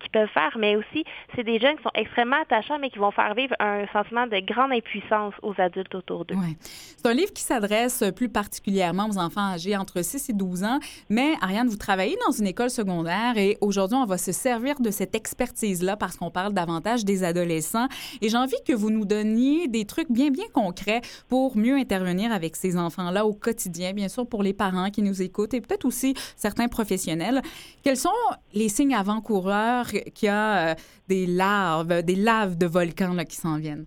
[0.00, 3.10] qui peuvent faire, mais aussi c'est des jeunes qui sont extrêmement attachants, mais qui vont
[3.10, 6.34] faire vivre un sentiment de grande impuissance aux adultes autour d'eux.
[6.34, 6.56] Ouais.
[6.60, 10.78] C'est un livre qui s'adresse plus particulièrement aux enfants âgés entre 6 et 12 ans.
[11.08, 14.90] Mais Ariane, vous travaillez dans une école secondaire et aujourd'hui, on va se servir de
[14.90, 17.88] cette expertise-là parce qu'on parle davantage des adolescents.
[18.22, 22.32] Et j'ai envie que vous nous donniez des trucs bien, bien concrets pour mieux intervenir
[22.32, 25.84] avec ces enfants-là au quotidien, bien sûr, pour les parents qui nous écoutent et peut-être
[25.84, 27.42] aussi certains professionnels.
[27.82, 28.10] Quels sont
[28.54, 30.74] les signes avant-coureurs qu'il y a euh,
[31.08, 33.86] des larves, des laves de volcans qui s'en viennent?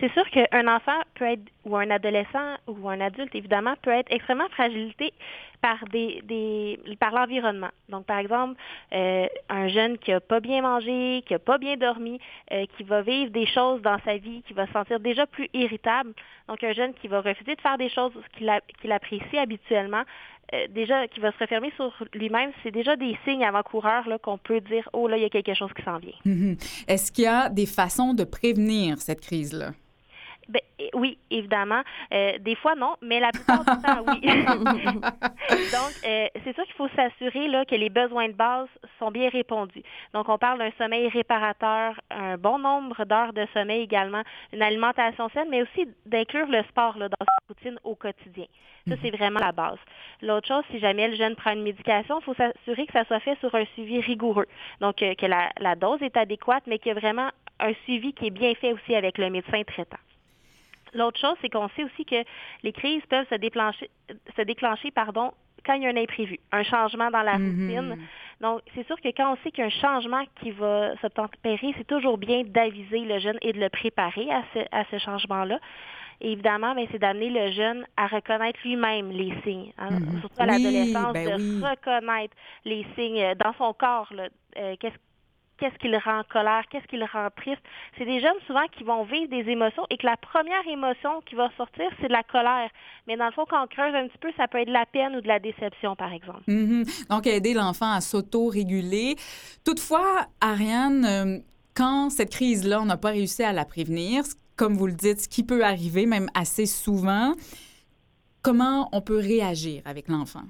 [0.00, 4.12] C'est sûr qu'un enfant peut être, ou un adolescent, ou un adulte, évidemment, peut être
[4.12, 5.12] extrêmement fragilisé
[5.60, 7.70] par des, par l'environnement.
[7.88, 8.60] Donc, par exemple,
[8.92, 12.20] euh, un jeune qui a pas bien mangé, qui a pas bien dormi,
[12.52, 15.48] euh, qui va vivre des choses dans sa vie, qui va se sentir déjà plus
[15.52, 16.12] irritable.
[16.46, 20.04] Donc, un jeune qui va refuser de faire des choses qu'il apprécie habituellement,
[20.54, 24.38] euh, déjà qui va se refermer sur lui-même, c'est déjà des signes avant-coureurs là, qu'on
[24.38, 26.12] peut dire, oh là, il y a quelque chose qui s'en vient.
[26.24, 26.56] Mhm.
[26.86, 29.72] Est-ce qu'il y a des façons de prévenir cette crise-là?
[30.48, 30.62] Ben,
[30.94, 31.82] oui, évidemment.
[32.12, 34.20] Euh, des fois, non, mais la plupart du temps, oui.
[35.72, 39.28] Donc, euh, c'est sûr qu'il faut s'assurer là, que les besoins de base sont bien
[39.28, 39.82] répondus.
[40.14, 45.28] Donc, on parle d'un sommeil réparateur, un bon nombre d'heures de sommeil également, une alimentation
[45.30, 48.46] saine, mais aussi d'inclure le sport là, dans sa routine au quotidien.
[48.88, 49.78] Ça, c'est vraiment la base.
[50.22, 53.20] L'autre chose, si jamais le jeune prend une médication, il faut s'assurer que ça soit
[53.20, 54.46] fait sur un suivi rigoureux.
[54.80, 57.28] Donc, euh, que la, la dose est adéquate, mais qu'il y a vraiment
[57.60, 59.98] un suivi qui est bien fait aussi avec le médecin traitant.
[60.94, 62.22] L'autre chose, c'est qu'on sait aussi que
[62.62, 63.90] les crises peuvent se déclencher,
[64.36, 65.32] se déclencher pardon,
[65.66, 67.96] quand il y a un imprévu, un changement dans la routine.
[68.40, 71.74] Donc, c'est sûr que quand on sait qu'il y a un changement qui va s'obtempérer,
[71.76, 75.58] c'est toujours bien d'aviser le jeune et de le préparer à ce, à ce changement-là.
[76.20, 80.20] Et évidemment, ben, c'est d'amener le jeune à reconnaître lui-même les signes, hein, Mhm.
[80.20, 81.60] surtout à Oui, l'adolescence, ben de oui.
[81.62, 84.08] reconnaître les signes euh, dans son corps.
[84.12, 84.28] là.
[84.56, 84.96] Euh, qu'est-ce
[85.58, 87.62] qu'est-ce qui le rend en colère, qu'est-ce qui le rend triste.
[87.96, 91.34] C'est des jeunes souvent qui vont vivre des émotions et que la première émotion qui
[91.34, 92.70] va sortir, c'est de la colère.
[93.06, 94.86] Mais dans le fond, quand on creuse un petit peu, ça peut être de la
[94.86, 96.42] peine ou de la déception, par exemple.
[96.46, 96.84] Mhm.
[97.10, 99.16] Donc, aider l'enfant à s'auto-réguler.
[99.64, 101.38] Toutefois, Ariane, euh,
[101.74, 104.24] quand cette crise-là, on n'a pas réussi à la prévenir,
[104.56, 107.34] comme vous le dites, ce qui peut arriver même assez souvent,
[108.42, 110.44] comment on peut réagir avec l'enfant?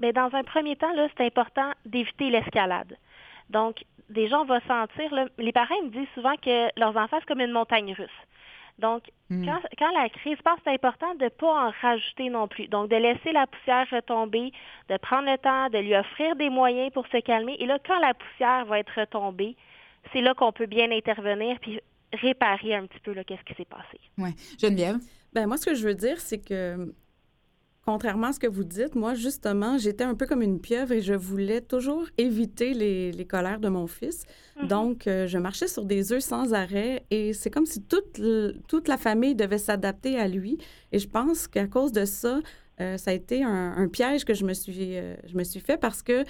[0.00, 2.96] Mais dans un premier temps, c'est important d'éviter l'escalade.
[3.50, 7.26] Donc, déjà, on va sentir, là, les parents me disent souvent que leurs enfants, c'est
[7.26, 8.08] comme une montagne russe.
[8.78, 9.44] Donc, Mm.
[9.46, 12.68] quand, quand la crise passe, c'est important de ne pas en rajouter non plus.
[12.68, 14.52] Donc, de laisser la poussière retomber,
[14.90, 17.56] de prendre le temps, de lui offrir des moyens pour se calmer.
[17.60, 19.56] Et là, quand la poussière va être retombée,
[20.12, 21.80] c'est là qu'on peut bien intervenir puis
[22.12, 23.98] réparer un petit peu là, qu'est-ce qui s'est passé.
[24.18, 24.32] Ouais.
[24.60, 24.96] Geneviève?
[25.32, 26.92] Ben moi, ce que je veux dire, c'est que,
[27.84, 31.00] contrairement à ce que vous dites, moi, justement, j'étais un peu comme une pieuvre et
[31.00, 34.24] je voulais toujours éviter les, les colères de mon fils.
[34.60, 34.68] Mhm.
[34.68, 38.20] Donc, euh, je marchais sur des œufs sans arrêt et c'est comme si toute,
[38.68, 40.58] toute la famille devait s'adapter à lui.
[40.92, 42.40] Et je pense qu'à cause de ça,
[42.80, 45.60] euh, ça a été un, un, piège que je me suis, euh, je me suis
[45.60, 46.24] fait parce que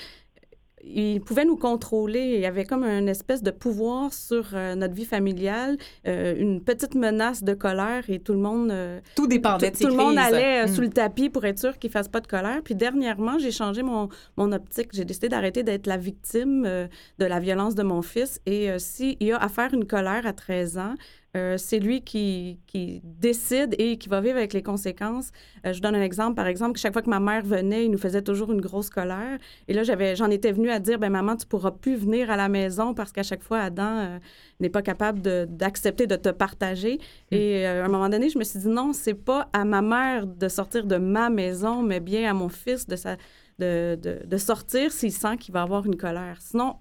[0.84, 2.34] il pouvait nous contrôler.
[2.34, 6.62] Il y avait comme une espèce de pouvoir sur euh, notre vie familiale, euh, une
[6.62, 8.70] petite menace de colère et tout le monde...
[8.70, 10.68] Euh, tout dépendait de Tout, le monde allait mm.
[10.68, 12.60] sous le tapis pour être sûr qu'il ne fasse pas de colère.
[12.64, 14.88] Puis dernièrement, j'ai changé mon, mon optique.
[14.92, 18.40] J'ai décidé d'arrêter d'être la victime de la violence de mon fils.
[18.46, 20.94] Et s'il y a à faire une colère à 13 ans,
[21.34, 25.30] euh, c'est lui qui, qui, décide et qui va vivre avec les conséquences.
[25.66, 26.34] Euh, je donne un exemple.
[26.34, 29.38] Par exemple, chaque fois que ma mère venait, il nous faisait toujours une grosse colère.
[29.66, 32.36] Et là, j'avais, j'en étais venue à dire, ben maman, tu pourras plus venir à
[32.36, 34.18] la maison parce qu'à chaque fois, Adam euh,
[34.60, 36.96] n'est pas capable d'accepter de, te partager.
[37.30, 37.34] Mm.
[37.34, 40.26] Et à un moment donné, je me suis dit, non, c'est pas à ma mère
[40.26, 43.16] de sortir de ma maison, mais bien à mon fils de sa...
[43.58, 46.38] De, de, sortir s'il sent qu'il va avoir une colère.
[46.40, 46.78] Sinon,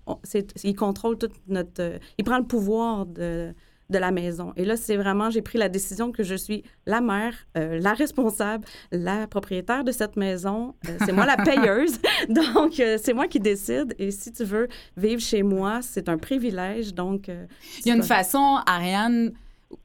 [0.64, 2.00] il contrôle toute notre...
[2.18, 3.54] il prend le pouvoir de,
[3.92, 4.54] de la maison.
[4.56, 7.94] Et là, c'est vraiment, j'ai pris la décision que je suis la mère, euh, la
[7.94, 10.76] responsable, la propriétaire de cette maison.
[10.88, 12.00] Euh, c'est moi la payeuse.
[12.30, 13.94] donc, euh, c'est moi qui décide.
[14.00, 16.94] Et si tu veux vivre chez moi, c'est un privilège.
[16.94, 19.34] Donc, il y a une façon, Ariane,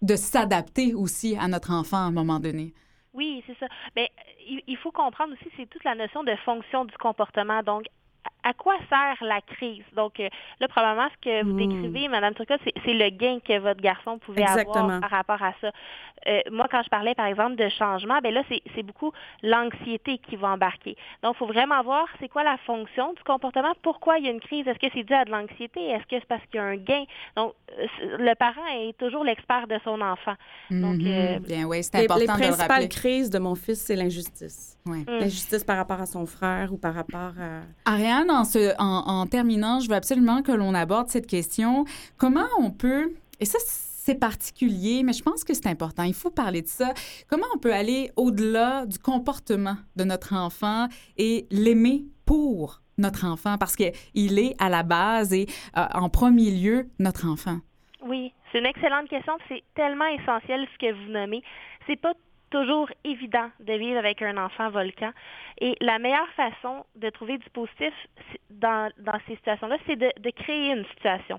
[0.03, 2.73] de s'adapter aussi à notre enfant à un moment donné.
[3.13, 3.67] Oui, c'est ça.
[3.95, 4.11] Mais
[4.47, 7.63] il faut comprendre aussi, c'est toute la notion de fonction du comportement.
[7.63, 7.87] Donc,
[8.43, 9.85] à quoi sert la crise?
[9.95, 10.29] Donc, euh,
[10.61, 11.57] là, probablement, ce que vous hmm.
[11.57, 15.71] décrivez, Mme Turcotte, c'est le gain que votre garçon pouvait avoir par rapport à ça.
[16.27, 19.13] Euh, moi, quand je parlais, par exemple, de changement, ben là, c'est beaucoup
[19.43, 20.97] l'anxiété qui va embarquer.
[21.23, 24.31] Donc, il faut vraiment voir c'est quoi la fonction du comportement, pourquoi il y a
[24.31, 24.67] une crise.
[24.67, 25.89] Est-ce que c'est dû à de l'anxiété?
[25.91, 27.05] Est-ce que c'est parce qu'il y a un gain?
[27.37, 27.87] Donc, euh,
[28.19, 30.35] le parent est toujours l'expert de son enfant.
[30.71, 31.41] Donc, mm-hmm.
[31.41, 34.79] Bien, oui, c'est important les, les principales crises de mon fils, c'est l'injustice.
[34.87, 35.05] Mm.
[35.07, 37.63] L'injustice par rapport à son frère ou par rapport à...
[37.85, 38.16] Ariane,
[38.79, 41.85] en, terminant, je veux absolument que l'on aborde cette question.
[42.17, 43.13] Comment on peut...
[43.41, 43.59] Et ça,
[44.07, 46.05] c'est particulier, mais je pense que c'est important.
[46.05, 46.95] Il faut parler de ça.
[47.29, 53.59] Comment on peut aller au-delà du comportement de notre enfant et l'aimer pour notre enfant?
[53.59, 57.59] Parce qu'il est à la base et euh, en premier lieu notre enfant?
[58.03, 59.33] Oui, c'est une excellente question.
[59.49, 61.43] C'est tellement essentiel ce que vous nommez.
[61.87, 62.13] C'est pas
[62.57, 65.11] toujours évident de vivre avec un enfant volcan.
[65.61, 67.93] Et la meilleure façon de trouver du positif
[68.51, 68.91] dans,
[69.27, 71.39] ces situations-là, c'est de créer une situation.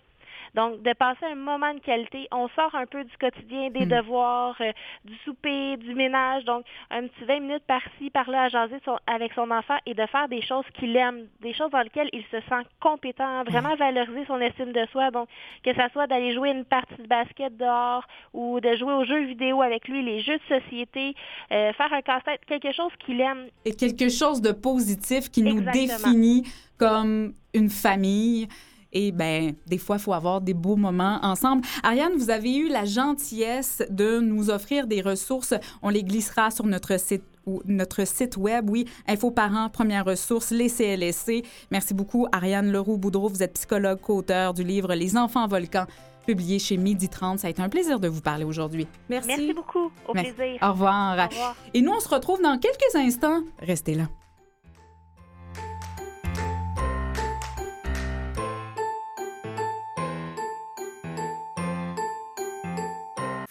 [0.56, 3.90] Donc, de passer un moment de qualité, on sort un peu du quotidien, des hmm.
[3.90, 4.72] devoirs, euh,
[5.06, 9.50] du souper, du ménage, donc un petit 20 minutes par-ci, par-là à jaser avec son
[9.52, 12.64] enfant et de faire des choses qu'il aime, des choses dans lesquelles il se sent
[12.80, 13.80] compétent, vraiment hmm.
[13.80, 15.28] valoriser son estime de soi, donc
[15.64, 19.26] que ce soit d'aller jouer une partie de basket dehors ou de jouer aux jeux
[19.26, 21.16] vidéo avec lui, les jeux de société,
[21.52, 23.48] euh, faire un casse-tête, quelque chose qu'il aime.
[23.66, 26.44] Et quelque chose de positif qui nous définit
[26.78, 28.48] comme une famille.
[28.94, 31.64] Et ben, des fois, il faut avoir des beaux moments ensemble.
[31.84, 35.54] Ariane, vous avez eu la gentillesse de nous offrir des ressources.
[35.82, 37.24] On les glissera sur notre site
[37.66, 41.44] notre site web, oui, Info Parents, Première Ressource, les CLSC.
[41.72, 43.30] Merci beaucoup, Ariane Leroux-Boudreau.
[43.30, 45.86] Vous êtes psychologue, co-auteur du livre Les enfants volcans,
[46.26, 47.40] publié chez Midi 30.
[47.40, 48.88] Ça a été un plaisir de vous parler aujourd'hui.
[49.10, 49.30] Merci.
[49.30, 49.92] Merci beaucoup.
[50.08, 50.58] Au plaisir.
[50.62, 51.18] Au revoir.
[51.18, 51.56] Au revoir.
[51.74, 53.42] Et nous, on se retrouve dans quelques instants.
[53.60, 54.10] Restez là.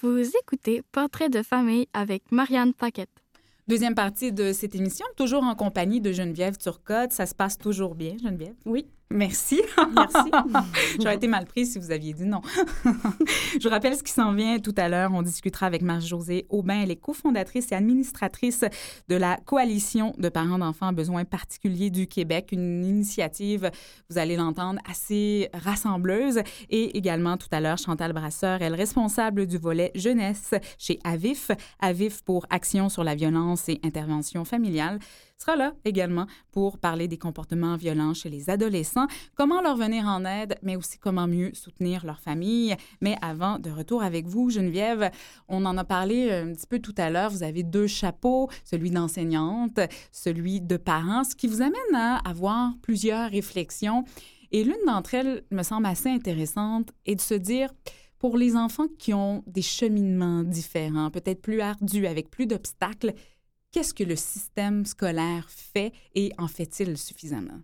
[0.08, 3.10] Vous écoutez Portrait de famille avec Marianne Paquette.
[3.66, 7.10] Deuxième partie de cette émission, toujours en compagnie de Geneviève Turcotte.
[7.10, 8.54] Ça se passe toujours bien, Geneviève?
[8.66, 8.86] Oui.
[9.10, 9.62] Merci.
[9.94, 10.30] Merci.
[11.00, 12.40] J'aurais été mal prise si vous aviez dit non.
[12.84, 15.12] Je vous rappelle ce qui s'en vient tout à l'heure.
[15.14, 16.82] On discutera avec Marie-Josée Aubin.
[16.82, 18.64] Elle est cofondatrice et administratrice
[19.08, 23.70] de la Coalition de parents d'enfants à besoins particuliers du Québec, une initiative,
[24.10, 26.40] vous allez l'entendre, assez rassembleuse.
[26.70, 31.52] Et également tout à l'heure, Chantal Brasseur, elle est responsable du volet jeunesse chez AVIF,
[31.80, 34.98] AVIF pour Action sur la violence et intervention familiale
[35.38, 40.24] sera là également pour parler des comportements violents chez les adolescents, comment leur venir en
[40.24, 42.74] aide, mais aussi comment mieux soutenir leur famille.
[43.00, 45.10] Mais avant de retour avec vous, Geneviève,
[45.48, 47.30] on en a parlé un petit peu tout à l'heure.
[47.30, 49.80] Vous avez deux chapeaux, celui d'enseignante,
[50.12, 54.04] celui de parent, ce qui vous amène à avoir plusieurs réflexions.
[54.52, 57.70] Et l'une d'entre elles me semble assez intéressante et de se dire,
[58.18, 63.12] pour les enfants qui ont des cheminements différents, peut-être plus ardus, avec plus d'obstacles,
[63.76, 67.60] qu'est-ce que le système scolaire fait et en fait-il suffisamment?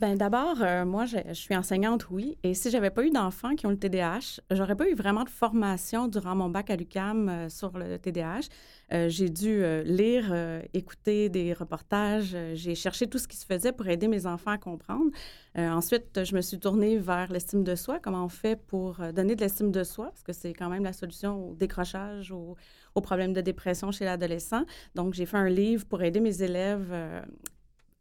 [0.00, 2.36] Ben d'abord, euh, moi, je, suis enseignante, oui.
[2.42, 5.30] Et si j'avais pas eu d'enfants qui ont le TDAH, j'aurais pas eu vraiment de
[5.30, 8.48] formation durant mon bac à l'UCAM euh, sur le TDAH.
[8.92, 10.34] Euh, j'ai dû lire,
[10.72, 12.36] écouter des reportages.
[12.54, 15.10] J'ai cherché tout ce qui se faisait pour aider mes enfants à comprendre.
[15.56, 18.00] Ensuite, je me suis tournée vers l'estime de soi.
[18.00, 20.06] Comment on fait pour donner de l'estime de soi?
[20.06, 22.56] Parce que c'est quand même la solution au décrochage, au,
[22.94, 24.64] aux problèmes de dépression chez l'adolescent.
[24.94, 26.92] Donc, j'ai fait un livre pour aider mes élèves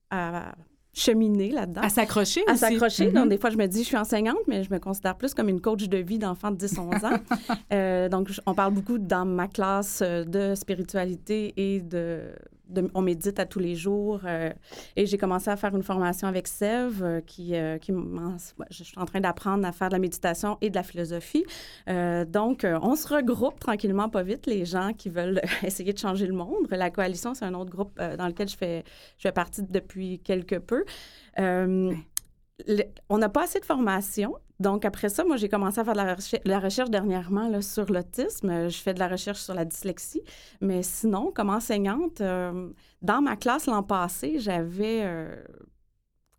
[0.09, 0.55] à
[0.93, 1.81] cheminer là-dedans.
[1.81, 3.11] À s'accrocher À s'accrocher.
[3.11, 5.49] Donc, des fois, je me dis, je suis enseignante, mais je me considère plus comme
[5.49, 7.19] une coach de vie d'enfants de 10-11 ans.
[7.71, 12.21] Euh, donc, on parle beaucoup dans ma classe euh, de spiritualité et de,
[12.73, 14.21] de- On médite à tous les jours.
[14.25, 14.51] euh,
[14.95, 17.91] et j'ai commencé à faire une formation avec Sève, euh, qui, euh, qui
[18.71, 21.45] Je suis en train d'apprendre à faire de la méditation et de la philosophie.
[21.87, 26.33] Donc, on se regroupe tranquillement, pas vite, les gens qui veulent essayer de changer le
[26.33, 26.67] monde.
[26.71, 28.83] La coalition, c'est un autre groupe dans lequel je fais,
[29.17, 30.83] je fais partie depuis quelque peu.
[32.67, 34.35] Le- on n'a pas assez de formation.
[34.63, 37.61] Donc, après ça, moi, j'ai commencé à faire de la, recher- la recherche dernièrement là,
[37.61, 38.49] sur l'autisme.
[38.49, 40.21] Euh, Je fais de la recherche sur la dyslexie.
[40.61, 42.69] Mais sinon, comme enseignante, euh,
[43.01, 45.35] dans ma classe l'an passé, j'avais euh,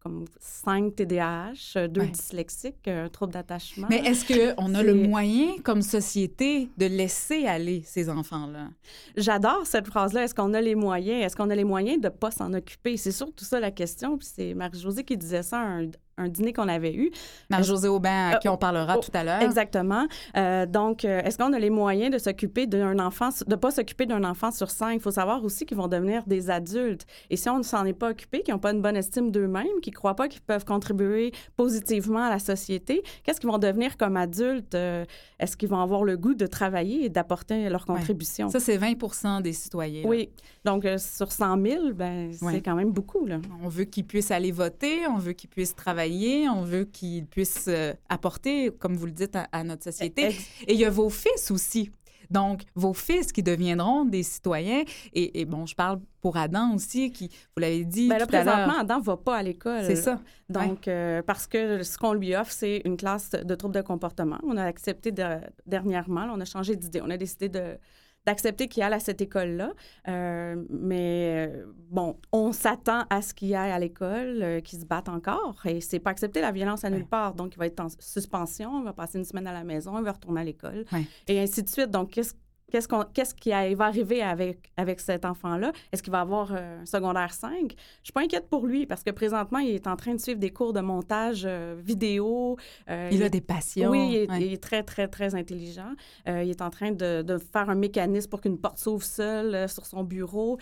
[0.00, 2.08] comme cinq TDAH, euh, deux Ouais.
[2.08, 3.86] dyslexiques, un trouble d'attachement.
[3.88, 8.68] Mais est-ce qu'on a le moyen, comme société, de laisser aller ces enfants-là?
[9.16, 10.24] J'adore cette phrase-là.
[10.24, 11.24] Est-ce qu'on a les moyens?
[11.24, 12.98] Est-ce qu'on a les moyens de ne pas s'en occuper?
[12.98, 14.18] C'est surtout ça la question.
[14.18, 17.10] Puis c'est Marie-Josée qui disait ça un, un dîner qu'on avait eu.
[17.50, 19.42] Marie-Josée Aubin, à qui on parlera oh, tout à l'heure.
[19.42, 20.06] Exactement.
[20.36, 24.06] Euh, donc, euh, est-ce qu'on a les moyens de s'occuper d'un enfant, de pas s'occuper
[24.06, 24.92] d'un enfant sur cinq?
[24.94, 27.04] Il faut savoir aussi qu'ils vont devenir des adultes.
[27.30, 29.80] Et si on ne s'en est pas occupé, qu'ils n'ont pas une bonne estime d'eux-mêmes,
[29.82, 33.96] qu'ils ne croient pas qu'ils peuvent contribuer positivement à la société, qu'est-ce qu'ils vont devenir
[33.96, 34.74] comme adultes?
[34.74, 35.04] Euh,
[35.38, 37.96] est-ce qu'ils vont avoir le goût de travailler et d'apporter leur Ouais.
[37.96, 38.48] contribution?
[38.48, 40.02] Ça, c'est 20 des citoyens.
[40.02, 40.08] là.
[40.08, 40.30] Oui.
[40.64, 42.62] Donc, euh, sur 100 000, ben, c'est Ouais.
[42.62, 43.38] quand même beaucoup, là.
[43.62, 46.03] On veut qu'ils puissent aller voter, on veut qu'ils puissent travailler,
[46.50, 50.28] on veut qu'ils puissent euh, apporter, comme vous le dites, à, à notre société.
[50.66, 51.90] Et il y a vos fils aussi.
[52.30, 54.82] Donc, vos fils qui deviendront des citoyens.
[55.12, 58.34] Et, et bon, je parle pour Adam aussi, qui, vous l'avez dit Ben là, tout
[58.34, 58.54] à l'heure.
[58.54, 59.84] présentement, Adam ne va pas à l'école.
[59.84, 60.20] C'est ça.
[60.48, 64.38] Donc, euh, parce que ce qu'on lui offre, c'est une classe de troubles de comportement.
[64.42, 67.00] On a accepté de- dernièrement, là, on a changé d'idée.
[67.02, 67.76] On a décidé de
[68.26, 69.72] d'accepter qu'il aille à cette école-là.
[70.08, 74.86] Euh, mais euh, bon, on s'attend à ce qu'il aille à l'école, euh, qu'il se
[74.86, 75.56] batte encore.
[75.66, 77.08] Et c'est pas accepté la violence à nulle Ouais.
[77.08, 77.34] part.
[77.34, 80.04] Donc, il va être en suspension, il va passer une semaine à la maison, il
[80.04, 80.84] va retourner à l'école.
[80.92, 81.04] Ouais.
[81.28, 81.90] Et ainsi de suite.
[81.90, 82.34] Donc, qu'est-ce
[82.74, 85.70] Qu'est-ce, qu'on, qu'est-ce qui va arriver avec, avec cet enfant-là?
[85.92, 87.52] Est-ce qu'il va avoir euh, un secondaire 5?
[87.70, 90.40] Je suis pas inquiète pour lui parce que présentement, il est en train de suivre
[90.40, 92.56] des cours de montage euh, vidéo.
[92.90, 93.90] Euh, Il a des passions.
[93.90, 94.40] Oui, il est, Ouais.
[94.42, 95.92] il est très, très, très intelligent.
[96.26, 99.68] Euh, il est en train de, de faire un mécanisme pour qu'une porte s'ouvre seule
[99.68, 100.58] sur son bureau.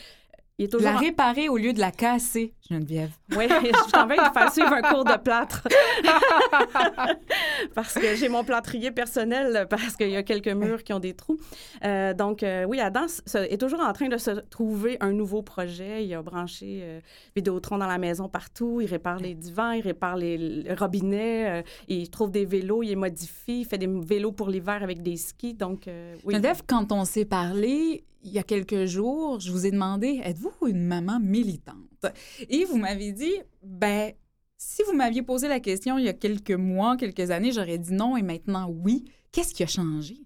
[0.62, 0.90] Il est toujours...
[0.90, 3.10] La en- réparer au lieu de la casser, Geneviève.
[3.36, 5.66] Oui, je t'en vais de faire suivre un cours de plâtre.
[7.74, 11.14] parce que j'ai mon plâtrier personnel, parce qu'il y a quelques murs qui ont des
[11.14, 11.36] trous.
[11.84, 16.04] Euh, donc, euh, oui, Adam est toujours en train de se trouver un nouveau projet.
[16.04, 17.00] Il a branché euh,
[17.34, 18.80] Vidéotron dans la maison partout.
[18.80, 21.60] Il répare les divans, il répare les, les robinets.
[21.60, 23.60] euh, il trouve des vélos, il les modifie.
[23.60, 25.54] Il fait des vélos pour l'hiver avec des skis.
[25.54, 26.34] Donc, euh, oui.
[26.34, 30.68] Geneviève, quand on s'est parlé il y a quelques jours, je vous ai demandé êtes-vous
[30.68, 32.06] une maman militante?
[32.48, 34.12] Et vous m'avez dit ben
[34.56, 37.92] si vous m'aviez posé la question il y a quelques mois, quelques années, j'aurais dit
[37.92, 39.04] non et maintenant oui.
[39.32, 40.18] Qu'est-ce qui a changé?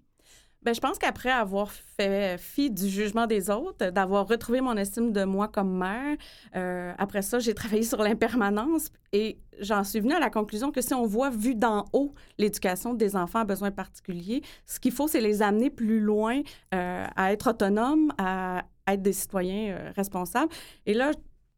[0.67, 5.13] Ben, je pense qu'après avoir fait fi du jugement des autres, d'avoir retrouvé mon estime
[5.13, 6.17] de moi comme mère,
[6.57, 10.81] euh, après ça, j'ai travaillé sur l'impermanence et j'en suis venue à la conclusion que
[10.81, 15.07] si on voit vu d'en haut l'éducation des enfants à besoins particuliers, ce qu'il faut,
[15.07, 16.41] c'est les amener plus loin
[16.75, 20.51] euh, à être autonomes, à être des citoyens euh, responsables.
[20.85, 21.11] Et là,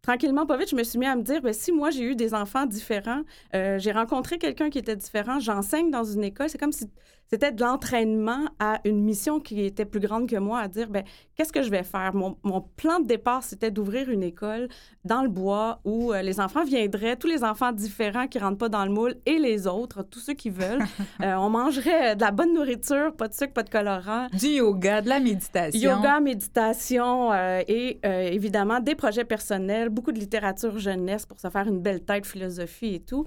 [0.04, 2.16] tranquillement, pas vite, je me suis mis à me dire, ben, si moi j'ai eu
[2.16, 6.72] des enfants différents, j'ai rencontré quelqu'un qui était différent, j'enseigne dans une école, c'est comme
[6.72, 6.86] si
[7.30, 11.04] c'était de l'entraînement à une mission qui était plus grande que moi, à dire, ben,
[11.36, 12.16] qu'est-ce que je vais faire?
[12.16, 14.68] Mon, mon plan de départ, c'était d'ouvrir une école
[15.06, 18.70] dans le bois où euh, les enfants viendraient, tous les enfants différents qui rentrent pas
[18.70, 20.84] dans le moule et les autres, tous ceux qui veulent.
[21.22, 24.28] Euh, on mangerait de la bonne nourriture, pas de sucre, pas de colorant.
[24.32, 25.98] Du yoga, de la méditation.
[25.98, 31.68] Yoga, méditation euh, et évidemment des projets personnels, beaucoup de littérature jeunesse pour se faire
[31.68, 33.26] une belle tête, philosophie et tout.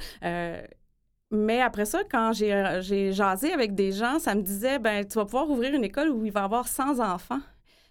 [1.33, 4.79] Euh, mais après ça, quand j'ai, euh, j'ai jasé avec des gens, ça me disait,
[4.79, 7.41] ben tu vas pouvoir ouvrir une école où il va y avoir 100 enfants.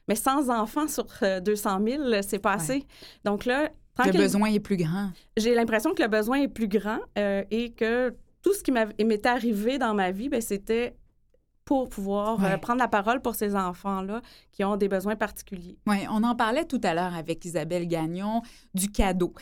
[0.08, 2.86] Mais 100 enfants sur euh, 200 000, c'est pas assez.
[3.24, 3.70] Donc là,
[4.06, 5.12] Le besoin est plus grand.
[5.38, 9.30] j'ai l'impression que le besoin est plus grand euh, et que tout ce qui m'était
[9.30, 10.96] arrivé dans ma vie, ben, c'était
[11.64, 15.78] pour pouvoir euh, prendre la parole pour ces enfants-là qui ont des besoins particuliers.
[15.86, 18.42] Oui, on en parlait tout à l'heure avec Isabelle Gagnon
[18.74, 19.34] du cadeau.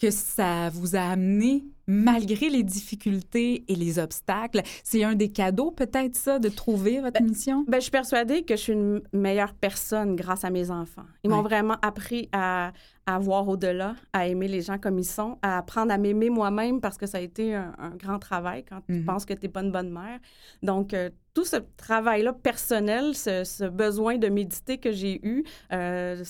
[0.00, 4.62] que ça vous a amené malgré les difficultés et les obstacles.
[4.84, 7.64] C'est un des cadeaux, peut-être, ça, de trouver votre mission?
[7.66, 11.06] Ben, je suis persuadée que je suis une meilleure personne grâce à mes enfants.
[11.24, 12.72] Ils m'ont vraiment appris à,
[13.06, 16.80] à voir au-delà, à aimer les gens comme ils sont, à apprendre à m'aimer moi-même
[16.80, 19.04] parce que ça a été un, grand travail quand tu mhm.
[19.06, 20.18] penses que tu n'es pas une bonne mère.
[20.62, 26.22] Donc, euh, tout ce travail-là personnel, ce, besoin de méditer que j'ai eu, euh,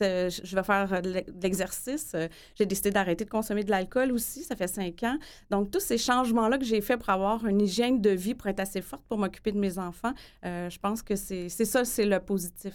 [0.00, 2.14] je vais faire de l'exercice.
[2.54, 4.42] J'ai décidé d'arrêter de consommer de l'alcool aussi.
[4.42, 5.18] Ça fait cinq ans.
[5.50, 8.60] Donc, tous ces changements-là que j'ai faits pour avoir une hygiène de vie, pour être
[8.60, 10.12] assez forte pour m'occuper de mes enfants,
[10.44, 12.74] euh, je pense que c'est ça, c'est le positif.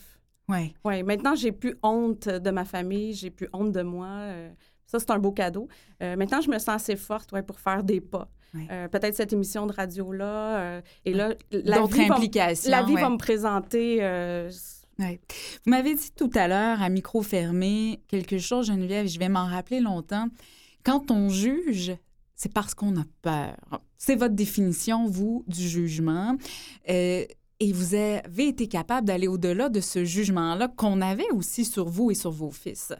[0.49, 0.74] Oui.
[0.84, 1.03] Oui.
[1.03, 4.07] Maintenant, j'ai plus honte de ma famille, j'ai plus honte de moi.
[4.07, 4.49] Euh,
[4.86, 5.67] ça, c'est un beau cadeau.
[6.03, 8.30] Euh, maintenant, je me sens assez forte ouais, pour faire des pas.
[8.91, 10.82] Peut-être cette émission de radio-là.
[11.05, 12.17] et là, la vie, va,
[12.65, 14.01] la vie va me présenter
[14.99, 19.45] vous m'avez dit tout à l'heure, à micro fermé, quelque chose, Geneviève, je vais m'en
[19.45, 20.27] rappeler longtemps.
[20.83, 21.93] Quand on juge,
[22.35, 23.81] c'est parce qu'on a peur.
[23.97, 26.35] C'est votre définition, vous, du jugement.
[26.89, 27.25] Euh,
[27.59, 32.09] et vous avez été capable d'aller au-delà de ce jugement-là qu'on avait aussi sur vous
[32.09, 32.93] et sur vos fils.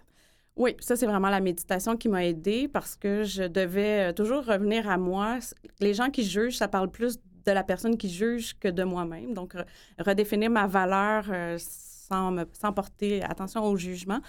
[0.56, 4.46] Oui, ça, c'est vraiment la méditation qui m'a aidée parce que je devais euh, toujours
[4.46, 5.40] revenir à moi.
[5.80, 9.34] Les gens qui jugent, ça parle plus de la personne qui juge que de moi-même.
[9.34, 9.56] Donc,
[10.00, 14.20] redéfinir ma valeur, euh, sans, porter attention au jugement.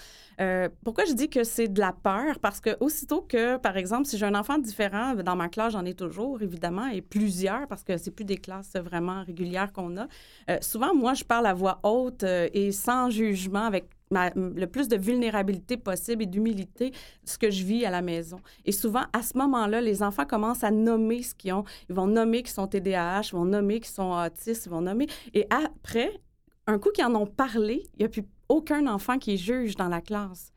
[0.41, 2.39] Euh, pourquoi je dis que c'est de la peur?
[2.39, 5.85] Parce que aussitôt que, par exemple, si j'ai un enfant différent, dans ma classe, j'en
[5.85, 10.07] ai toujours, évidemment, et plusieurs, parce que c'est plus des classes vraiment régulières qu'on a.
[10.49, 14.97] Euh, souvent, moi, je parle à voix haute et sans jugement, avec le plus de
[14.97, 16.93] vulnérabilité possible et d'humilité
[17.25, 18.41] ce que je vis à la maison.
[18.65, 21.65] Et souvent, à ce moment-là, les enfants commencent à nommer ce qu'ils ont.
[21.89, 25.07] Ils vont nommer qu'ils sont TDAH, ils vont nommer qu'ils sont autistes, ils vont nommer.
[25.35, 26.21] Et après,
[26.67, 29.89] un coup qu'ils en ont parlé, il n'y a plus aucun enfant qui juge dans
[29.89, 30.53] la classe.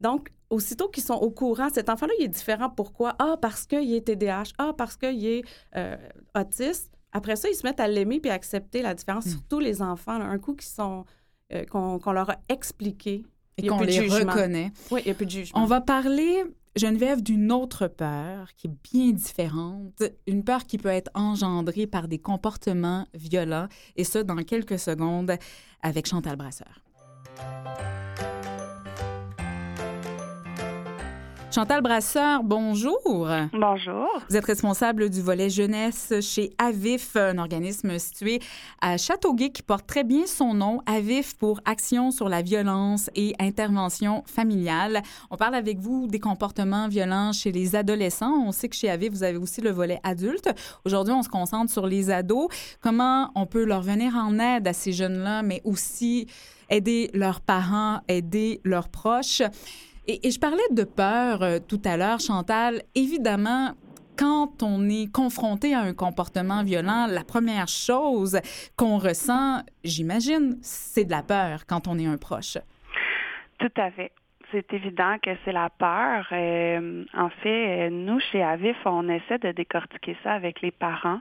[0.00, 2.68] Donc, aussitôt qu'ils sont au courant, cet enfant-là, il est différent.
[2.68, 3.14] Pourquoi?
[3.18, 4.52] Ah, parce qu'il est TDAH.
[4.58, 5.42] Ah, parce qu'il est
[5.76, 5.96] euh,
[6.38, 6.92] autiste.
[7.12, 9.30] Après ça, ils se mettent à l'aimer puis à accepter la différence, hmm.
[9.30, 10.20] surtout les enfants.
[10.20, 11.04] un coup qu'ils sont,
[11.54, 13.24] euh, qu'on, leur a expliqué.
[13.58, 14.72] Et qu'on les reconnaît.
[14.90, 15.62] Oui, il n'y a plus de jugement.
[15.62, 16.42] On va parler
[16.74, 22.08] Geneviève, d'une autre peur qui est bien différente, une peur qui peut être engendrée par
[22.08, 25.32] des comportements violents, et ce, dans quelques secondes,
[25.82, 26.82] avec Chantal Brasseur.
[31.54, 33.28] Chantal Brasseur, bonjour.
[33.52, 34.08] Bonjour.
[34.30, 38.40] Vous êtes responsable du volet jeunesse chez AVIF, un organisme situé
[38.80, 43.34] à Châteauguay qui porte très bien son nom, AVIF pour Action sur la violence et
[43.38, 45.02] intervention familiale.
[45.30, 48.46] On parle avec vous des comportements violents chez les adolescents.
[48.46, 50.48] On sait que chez AVIF, vous avez aussi le volet adulte.
[50.86, 52.48] Aujourd'hui, on se concentre sur les ados.
[52.80, 56.28] Comment on peut leur venir en aide à ces jeunes-là, mais aussi
[56.70, 59.42] aider leurs parents, aider leurs proches?
[60.06, 62.82] Et, je parlais de peur euh, tout à l'heure, Chantal.
[62.94, 63.74] Évidemment,
[64.16, 68.40] quand on est confronté à un comportement violent, la première chose
[68.76, 72.58] qu'on ressent, j'imagine, c'est de la peur quand on est un proche.
[73.58, 74.12] Tout à fait
[74.52, 76.26] c'est évident que c'est la peur.
[76.32, 81.20] Euh, en fait, nous, chez Avif, on essaie de décortiquer ça avec les parents.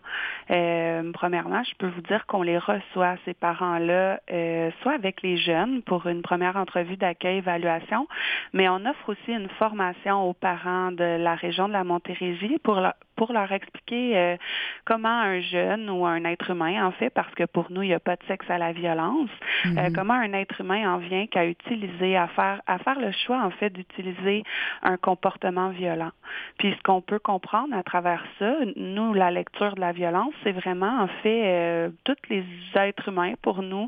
[0.51, 5.37] Euh, premièrement, je peux vous dire qu'on les reçoit, ces parents-là, euh, soit avec les
[5.37, 8.07] jeunes pour une première entrevue d'accueil-évaluation,
[8.53, 12.79] mais on offre aussi une formation aux parents de la région de la Montérégie pour,
[13.21, 14.35] pour leur expliquer euh,
[14.83, 17.93] comment un jeune ou un être humain, en fait, parce que pour nous, il n'y
[17.93, 19.29] a pas de sexe à la violence,
[19.67, 19.93] euh, mhm.
[19.93, 23.51] comment un être humain en vient qu'à utiliser, à faire, à faire le choix, en
[23.51, 24.43] fait, d'utiliser
[24.81, 26.09] un comportement violent.
[26.57, 30.53] Puis ce qu'on peut comprendre à travers ça, nous, la lecture de la violence, c'est
[30.53, 32.43] vraiment, en fait, euh, tous les
[32.73, 33.87] êtres humains, pour nous,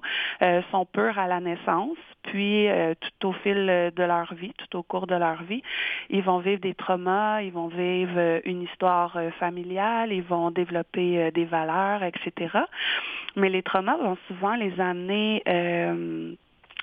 [0.69, 2.67] sont purs à la naissance, puis
[2.99, 3.65] tout au fil
[3.95, 5.63] de leur vie, tout au cours de leur vie,
[6.09, 11.17] ils vont vivre des traumas, ils vont vivre une histoire euh, familiales, ils vont développer
[11.17, 12.59] euh, des valeurs, etc.
[13.35, 16.33] Mais les traumas vont souvent les amener euh,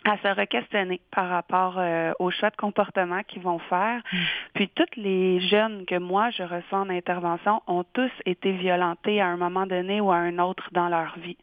[0.05, 4.01] à se re-questionner par rapport euh, aux choix de comportement qu'ils vont faire.
[4.12, 4.18] Mm.
[4.55, 9.26] Puis toutes les jeunes que moi je reçois en intervention ont tous été violentés à
[9.26, 11.36] un moment donné ou à un autre dans leur vie.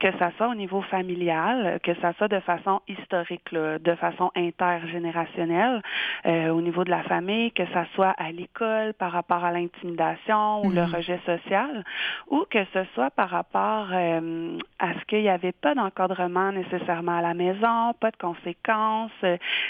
[0.00, 5.80] Que ça soit au niveau familial, que ça soit de façon historique, de façon intergénérationnelle,
[6.26, 10.64] euh, au niveau de la famille, que ça soit à l'école par rapport à l'intimidation
[10.64, 10.94] ou le mm.
[10.94, 11.84] rejet social,
[12.28, 17.18] ou que ce soit par rapport euh, à ce qu'il n'y avait pas d'encadrement nécessairement
[17.18, 19.10] à la maison pas de conséquences.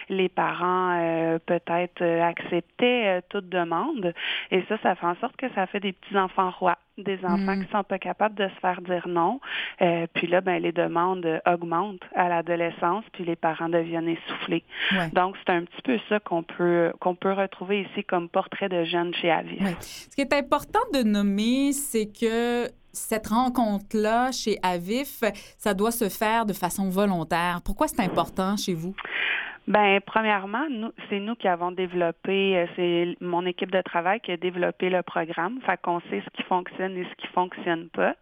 [0.09, 4.15] Les parents peut-être acceptaient toute demande.
[4.51, 7.57] Et ça, ça fait en sorte que ça fait des petits enfants rois des enfants
[7.57, 7.65] Mm.
[7.65, 9.41] qui sont pas capables de se faire dire non.
[9.81, 14.63] Euh, puis là, ben les demandes augmentent à l'adolescence, puis les parents deviennent essoufflés.
[14.93, 15.09] Ouais.
[15.15, 18.85] Donc c'est un petit peu ça qu'on peut qu'on peut retrouver ici comme portrait de
[18.85, 19.59] jeunes chez Avis.
[19.63, 19.75] Ouais.
[19.81, 25.23] Ce qui est important de nommer, c'est que cette rencontre-là chez Avif,
[25.59, 27.61] ça doit se faire de façon volontaire.
[27.65, 28.95] Pourquoi c'est important chez vous?
[29.69, 34.33] Ben, premièrement, nous, c'est nous qui avons développé, euh, c'est mon équipe de travail qui
[34.33, 35.61] a développé le programme.
[35.65, 38.17] Fait qu'on sait ce qui fonctionne et ce qui fonctionne pas.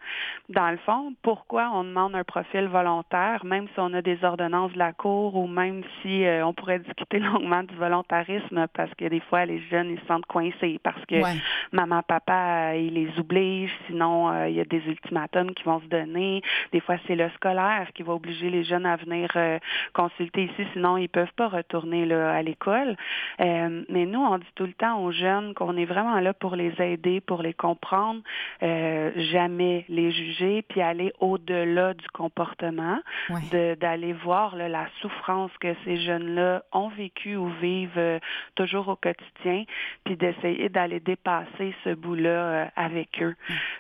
[0.50, 4.72] Dans le fond, pourquoi on demande un profil volontaire, même si on a des ordonnances
[4.72, 9.06] de la Cour ou même si euh, on pourrait discuter longuement du volontarisme parce que
[9.06, 11.36] des fois, les jeunes, ils se sentent coincés parce que Ouais.
[11.72, 15.80] maman, papa, euh, ils les obligent, sinon euh, il y a des ultimatums qui vont
[15.80, 16.42] se donner.
[16.72, 19.58] Des fois, c'est le scolaire qui va obliger les jeunes à venir euh,
[19.94, 22.96] consulter ici, sinon ils peuvent pas retourner là, à l'école.
[23.40, 26.56] Euh, mais nous, on dit tout le temps aux jeunes qu'on est vraiment là pour
[26.56, 28.20] les aider, pour les comprendre,
[28.62, 32.98] euh, jamais les juger, puis aller au-delà du comportement,
[33.30, 33.76] Ouais.
[33.76, 38.18] d'aller voir là, la souffrance que ces jeunes-là ont vécue ou vivent euh,
[38.54, 39.64] toujours au quotidien,
[40.04, 43.34] puis d'essayer d'aller dépasser ce bout-là euh, avec eux.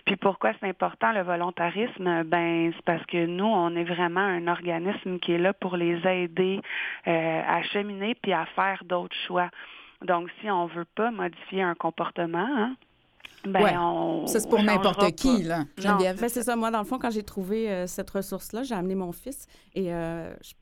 [0.04, 2.24] Puis pourquoi c'est important le volontarisme?
[2.24, 5.98] Ben c'est parce que nous on est vraiment un organisme qui est là pour les
[6.06, 6.60] aider
[7.06, 9.50] euh, à cheminer puis à faire d'autres choix.
[10.06, 12.76] Donc si on veut pas modifier un comportement, hein,
[13.44, 13.74] ben Ouais.
[13.78, 15.48] on Ça, c'est pour n'importe qui, pas.
[15.48, 15.58] là.
[15.60, 15.64] Non.
[15.78, 16.20] Geneviève.
[16.20, 16.56] Ben, c'est ça.
[16.56, 19.92] Moi, dans le fond, quand j'ai trouvé euh, cette ressource-là, j'ai amené mon fils et
[19.92, 20.52] euh, je-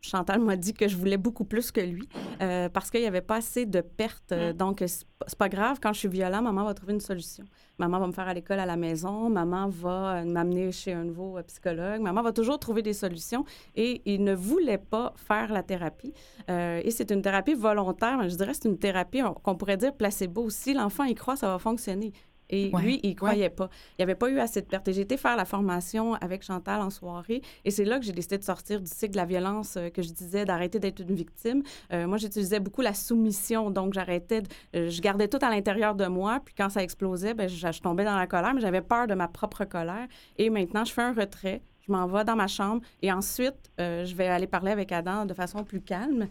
[0.00, 2.08] Chantal m'a dit que je voulais beaucoup plus que lui
[2.40, 4.30] euh, parce qu'il n'y avait pas assez de pertes.
[4.32, 5.04] Euh, Donc, c'est
[5.36, 5.78] pas- grave.
[5.82, 7.44] Quand je suis violent, maman va trouver une solution.
[7.78, 9.28] Maman va me faire à l'école à la maison.
[9.28, 12.00] Maman va euh, m'amener chez un nouveau psychologue.
[12.00, 13.44] Maman va toujours trouver des solutions.
[13.74, 16.12] Et il ne voulait pas faire la thérapie.
[16.48, 18.18] Euh, et c'est une thérapie volontaire.
[18.18, 20.48] mais Je dirais que c'est une thérapie on- qu'on pourrait dire placebo.
[20.48, 22.12] Si l'enfant y croit, ça va fonctionner.
[22.50, 23.14] Et Ouais, lui, il ouais.
[23.14, 23.68] croyait pas.
[23.92, 24.88] Il n'y avait pas eu assez de pertes.
[24.88, 27.42] Et j'ai été faire la formation avec Chantal en soirée.
[27.64, 30.02] Et c'est là que j'ai décidé de sortir du cycle de la violence euh, que
[30.02, 31.62] je disais, d'arrêter d'être une victime.
[31.92, 33.70] Euh, moi, j'utilisais beaucoup la soumission.
[33.70, 36.40] Donc, j'arrêtais, de- euh, je gardais tout à l'intérieur de moi.
[36.44, 39.14] Puis quand ça explosait, ben, je, je tombais dans la colère, mais j'avais peur de
[39.14, 40.06] ma propre colère.
[40.36, 41.62] Et maintenant, je fais un retrait.
[41.86, 45.24] Je m'en vais dans ma chambre et ensuite, euh, je vais aller parler avec Adam
[45.24, 46.28] de façon plus calme.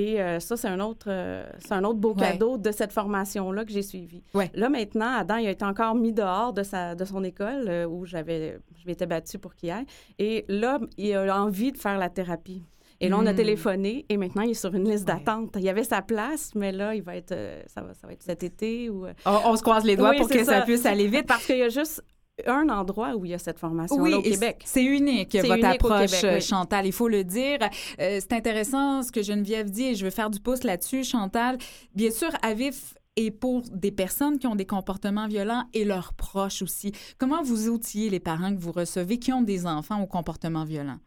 [0.00, 2.20] Et euh, ça, c'est un autre, euh, c'est un autre beau Ouais.
[2.32, 4.22] cadeau de cette formation-là que j'ai suivie.
[4.32, 4.48] Ouais.
[4.54, 7.84] Là, maintenant, Adam, il a été encore mis dehors de, sa, de son école euh,
[7.86, 9.86] où j'avais, je m'étais battue pour qu'il aille.
[10.20, 12.62] Et là, il a envie de faire la thérapie.
[13.00, 13.36] Et là, on a Mm.
[13.36, 15.54] téléphoné et maintenant, il est sur une liste d'attente.
[15.56, 17.34] Il y avait sa place, mais là, il va être,
[17.66, 19.04] ça, va, ça va être cet été ou...
[19.26, 20.60] On, on se croise les doigts Oui, pour que ça.
[20.60, 20.62] ça.
[20.62, 21.26] puisse aller vite.
[21.26, 22.02] Parce qu'il y a juste
[22.46, 24.62] un endroit où il y a cette formation-là Oui, au et Québec.
[24.64, 26.40] c'est unique, votre unique approche, Québec, oui.
[26.40, 27.58] Chantal, il faut le dire.
[28.00, 31.58] Euh, c'est intéressant ce que Geneviève dit et je veux faire du pouce là-dessus, Chantal.
[31.94, 36.62] Bien sûr, Avif est pour des personnes qui ont des comportements violents et leurs proches
[36.62, 36.92] aussi.
[37.18, 40.98] Comment vous outillez les parents que vous recevez qui ont des enfants au comportement violent?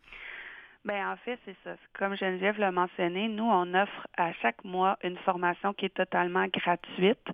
[0.84, 1.76] Ben en fait, c'est ça.
[1.94, 6.48] Comme Geneviève l'a mentionné, nous, on offre à chaque mois une formation qui est totalement
[6.48, 7.28] gratuite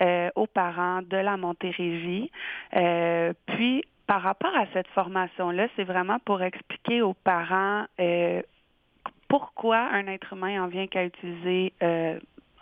[0.00, 2.30] euh, aux parents de la Montérégie.
[2.76, 8.42] Euh, puis, par rapport à cette formation-là, c'est vraiment pour expliquer aux parents euh,
[9.26, 12.20] pourquoi un être humain en vient qu'à utiliser euh,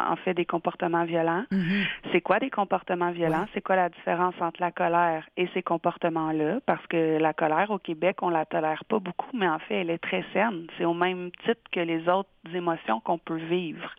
[0.09, 1.45] en fait des comportements violents.
[1.51, 1.85] Mhm.
[2.13, 3.43] C'est quoi des comportements violents?
[3.43, 3.51] Ouais.
[3.55, 6.61] C'est quoi la différence entre la colère et ces comportements-là?
[6.67, 9.91] Parce que la colère au Québec, on la tolère pas beaucoup, mais en fait, elle
[9.91, 10.67] est très saine.
[10.77, 13.95] C'est au même titre que les autres émotions qu'on peut vivre.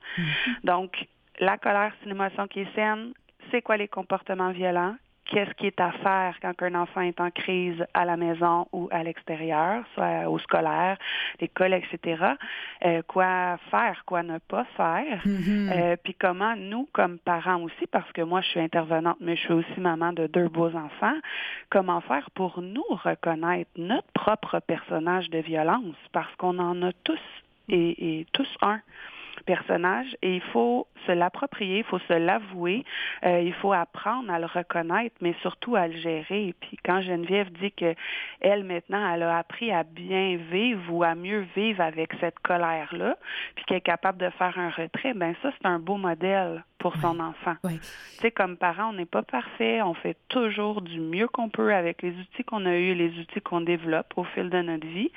[0.64, 1.08] Donc,
[1.40, 3.14] la colère, c'est une émotion qui est saine.
[3.50, 4.96] C'est quoi les comportements violents?
[5.26, 8.90] Qu'est-ce qui est à faire quand un enfant est en crise à la maison ou
[8.92, 10.98] à l'extérieur, soit au scolaire,
[11.40, 12.34] l'école, etc.
[12.86, 15.22] Euh, quoi faire, quoi ne pas faire.
[15.26, 15.72] Mhm.
[15.74, 19.42] Euh, puis comment nous, comme parents aussi, parce que moi je suis intervenante, mais je
[19.42, 21.18] suis aussi maman de deux beaux enfants,
[21.70, 27.20] comment faire pour nous reconnaître notre propre personnage de violence, parce qu'on en a tous
[27.70, 28.82] et, et tous un
[29.42, 32.86] personnage et il faut se l'approprier, il faut se l'avouer,
[33.26, 36.48] euh, il faut apprendre à le reconnaître, mais surtout à le gérer.
[36.48, 37.96] Et puis quand Geneviève dit que
[38.40, 43.18] elle maintenant, elle a appris à bien vivre ou à mieux vivre avec cette colère-là,
[43.56, 46.96] puis qu'elle est capable de faire un retrait, ben ça c'est un beau modèle pour
[46.98, 47.56] son enfant.
[47.64, 47.80] Tu
[48.22, 52.02] sais, comme parents, on n'est pas parfait, on fait toujours du mieux qu'on peut avec
[52.02, 55.12] les outils qu'on a eus, les outils qu'on développe au fil de notre vie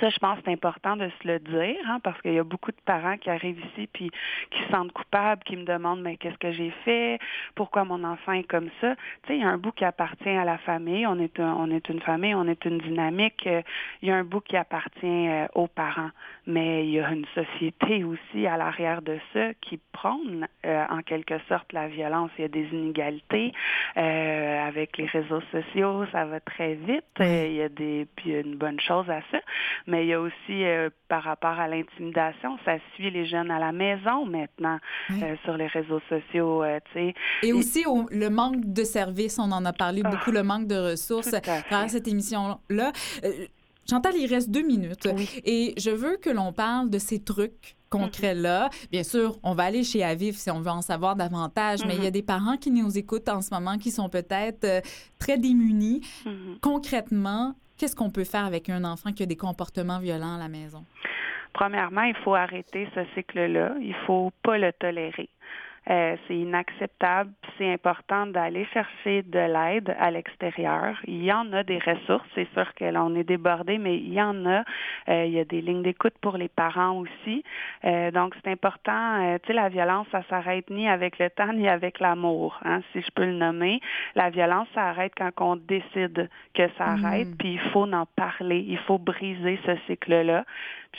[0.00, 2.44] Ça, je pense que c'est important de se le dire, hein, parce qu'il y a
[2.44, 4.10] beaucoup de parents qui arrivent ici puis
[4.50, 7.18] qui se sentent coupables, qui me demandent mais qu'est-ce que j'ai fait,
[7.54, 8.94] pourquoi mon enfant est comme ça?
[9.22, 11.06] Tu sais, il y a un bout qui appartient à la famille.
[11.06, 13.46] On est on est une famille, on est une dynamique.
[13.46, 13.62] Euh,
[14.02, 16.10] il y a un bout qui appartient euh, aux parents,
[16.46, 21.02] mais il y a une société aussi à l'arrière de ça qui prône euh, en
[21.02, 22.30] quelque sorte la violence.
[22.38, 23.52] Il y a des inégalités
[23.94, 27.04] avec les réseaux sociaux, ça va très vite.
[27.20, 29.38] il y a des puis il y a une bonne chose à ça
[29.86, 33.58] mais il y a aussi euh, par rapport à l'intimidation, ça suit les jeunes à
[33.58, 34.78] la maison maintenant
[35.10, 37.14] euh, sur les réseaux sociaux, euh, tu sais.
[37.42, 40.90] Et, aussi le manque de services, on en a parlé ah, beaucoup, le manque de
[40.90, 42.92] ressources à cette émission-là.
[43.88, 45.08] Chantal, il reste deux minutes
[45.44, 48.68] et je veux que l'on parle de ces trucs concrets-là.
[48.92, 52.04] Bien sûr, on va aller chez Aviv si on veut en savoir davantage, mais il
[52.04, 54.82] y a des parents qui nous écoutent en ce moment qui sont peut-être
[55.18, 56.02] très démunis.
[56.26, 56.60] Mm-hmm.
[56.60, 60.48] Concrètement, Qu'est-ce qu'on peut faire avec un enfant qui a des comportements violents à la
[60.48, 60.84] maison?
[61.52, 63.74] Premièrement, il faut arrêter ce cycle-là.
[63.80, 65.28] Il faut pas le tolérer.
[65.90, 67.30] Euh, c'est inacceptable.
[67.56, 70.98] C'est important d'aller chercher de l'aide à l'extérieur.
[71.06, 72.28] Il y en a des ressources.
[72.34, 74.64] C'est sûr que là, on est débordé, mais il y en a.
[75.08, 77.42] Euh, il y a des lignes d'écoute pour les parents aussi.
[77.84, 79.38] Euh, donc, c'est important.
[79.42, 83.00] tu sais, la violence, ça s'arrête ni avec le temps ni avec l'amour, hein, si
[83.00, 83.80] je peux le nommer.
[84.14, 87.04] La violence, ça arrête quand on décide que ça mm.
[87.04, 87.28] arrête.
[87.38, 88.64] Puis il faut en parler.
[88.68, 90.44] Il faut briser ce cycle-là.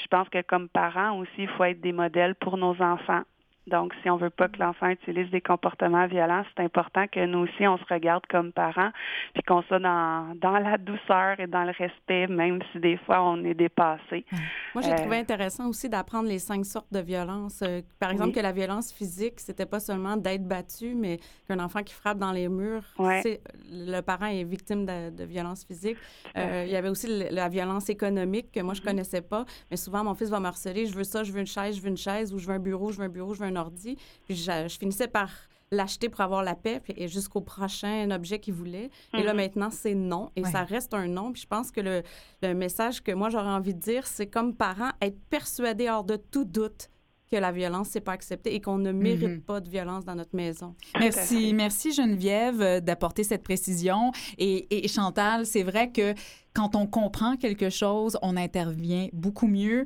[0.02, 3.22] je pense que comme parents aussi, il faut être des modèles pour nos enfants.
[3.68, 7.40] Donc, si on veut pas que l'enfant utilise des comportements violents, c'est important que nous
[7.40, 8.92] aussi, on se regarde comme parents,
[9.34, 13.22] puis qu'on soit dans, dans la douceur et dans le respect, même si des fois
[13.22, 14.26] on est dépassé.
[14.74, 17.62] Moi, j'ai trouvé euh, intéressant aussi d'apprendre les cinq sortes de violences.
[17.62, 21.84] Euh, par exemple, que la violence physique, c'était pas seulement d'être battu, mais qu'un enfant
[21.84, 25.98] qui frappe dans les murs, le parent est victime de, de violence physique.
[26.38, 28.86] Euh, il y avait aussi la violence économique que moi, je mm-hmm.
[28.86, 31.46] connaissais pas, mais souvent, mon fils va me harceler, je veux ça, je veux une
[31.46, 33.40] chaise, je veux une chaise, ou je veux un bureau, je veux un bureau, je
[33.40, 33.98] veux un ordi.
[34.26, 35.30] Puis je, finissais par
[35.72, 38.90] l'acheter pour avoir la paix et jusqu'au prochain objet qu'il voulait.
[39.14, 39.38] Et là, mhm.
[39.38, 40.32] maintenant, c'est non.
[40.36, 41.32] Et ça reste un non.
[41.32, 42.02] Puis je pense que le,
[42.42, 46.16] le message que moi, j'aurais envie de dire, c'est comme parent, être persuadé hors de
[46.16, 46.90] tout doute
[47.30, 49.42] que la violence, c'est pas accepté et qu'on ne mérite mhm.
[49.42, 50.76] pas de violence dans notre maison.
[51.00, 51.54] Merci.
[51.54, 54.12] Merci, Geneviève, euh, d'apporter cette précision.
[54.38, 56.14] Et, et Chantal, c'est vrai que
[56.54, 59.86] quand on comprend quelque chose, on intervient beaucoup mieux.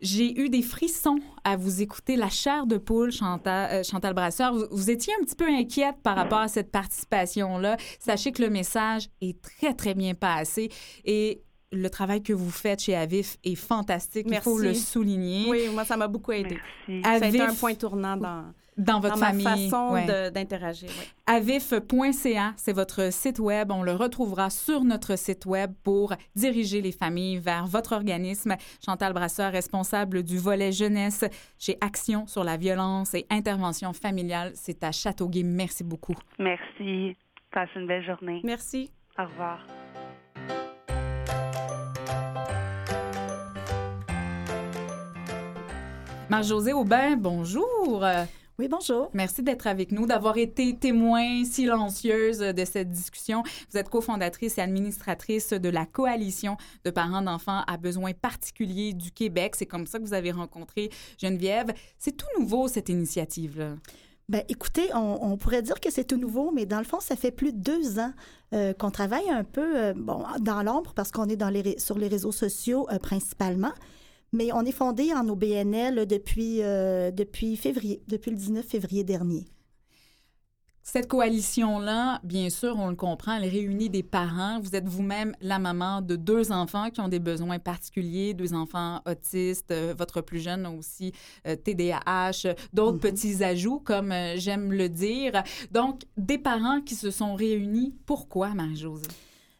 [0.00, 2.16] J'ai eu des frissons à vous écouter.
[2.16, 6.16] La chair de poule, Chantal, euh, Chantal Brasseur, vous, étiez un petit peu inquiète par
[6.16, 7.76] rapport à cette participation-là.
[7.98, 10.70] Sachez que le message est très, très bien passé.
[11.04, 11.42] Et
[11.72, 14.26] le travail que vous faites chez Avif est fantastique.
[14.28, 14.48] Merci.
[14.48, 15.50] Il faut le souligner.
[15.50, 16.58] Oui, moi, ça m'a beaucoup aidé.
[16.86, 17.20] Merci.
[17.20, 18.44] Ça a été un point tournant dans
[18.78, 19.44] dans votre famille.
[19.44, 19.92] Ma façon
[20.32, 20.88] d'interagir.
[21.26, 23.70] Avif.ca, c'est votre site web.
[23.70, 28.54] On le retrouvera sur notre site web pour diriger les familles vers votre organisme.
[28.84, 31.24] Chantal Brasseur, responsable du volet jeunesse
[31.58, 34.52] chez Action sur la violence et intervention familiale.
[34.54, 35.42] C'est à Châteauguay.
[35.42, 36.16] Merci beaucoup.
[36.38, 37.16] Merci.
[37.50, 38.40] Passe une belle journée.
[38.44, 38.90] Merci.
[39.18, 39.66] Au revoir.
[46.30, 48.04] Marc-José Aubin, bonjour.
[48.60, 49.08] Oui, bonjour.
[49.14, 53.44] Merci d'être avec nous, d'avoir été témoin silencieuse de cette discussion.
[53.70, 59.12] Vous êtes cofondatrice et administratrice de la Coalition de parents d'enfants à besoins particuliers du
[59.12, 59.54] Québec.
[59.56, 61.72] C'est comme ça que vous avez rencontré Geneviève.
[62.00, 63.76] C'est tout nouveau, cette initiative-là.
[64.28, 67.30] Ben, écoutez, on, pourrait dire que c'est tout nouveau, mais dans le fond, ça fait
[67.30, 68.12] plus de deux ans
[68.54, 71.96] euh, qu'on travaille un peu euh, bon, dans l'ombre parce qu'on est dans les, sur
[71.96, 73.72] les réseaux sociaux euh, principalement.
[74.32, 79.46] Mais on est fondé en OBNL depuis, euh, depuis février, depuis le 19 février dernier.
[80.82, 84.58] Cette coalition-là, bien sûr, on le comprend, elle réunit des parents.
[84.58, 89.02] Vous êtes vous-même la maman de deux enfants qui ont des besoins particuliers, deux enfants
[89.06, 91.12] autistes, euh, votre plus jeune aussi
[91.44, 93.00] TDAH, euh, d'autres mm-hmm.
[93.00, 95.42] petits ajouts, comme j'aime le dire.
[95.72, 97.94] Donc, des parents qui se sont réunis.
[98.06, 99.08] Pourquoi, Marie-Josée?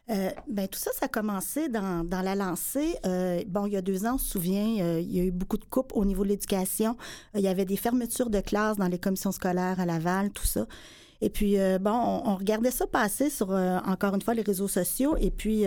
[0.09, 2.95] Euh, ben, tout ça, ça a commencé dans, dans la lancée.
[3.05, 5.31] Euh, bon, il y a deux ans, on se souvient, euh, il y a eu
[5.31, 6.97] beaucoup de coupes au niveau de l'éducation.
[7.35, 10.65] il y avait des fermetures de classes dans les commissions scolaires à Laval, tout ça.
[11.21, 15.17] Et puis, bon, on, regardait ça passer sur, encore une fois, les réseaux sociaux.
[15.19, 15.65] Et puis,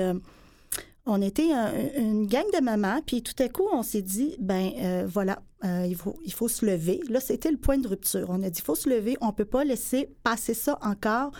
[1.05, 1.51] on était
[1.99, 3.03] une gang de mamans.
[3.05, 7.03] Puis, tout à coup, on s'est dit, ben voilà, il, faut, il faut se lever.
[7.11, 8.28] Là, c'était le point de rupture.
[8.30, 9.18] On a dit, il faut se lever.
[9.20, 11.32] On ne peut pas laisser passer ça encore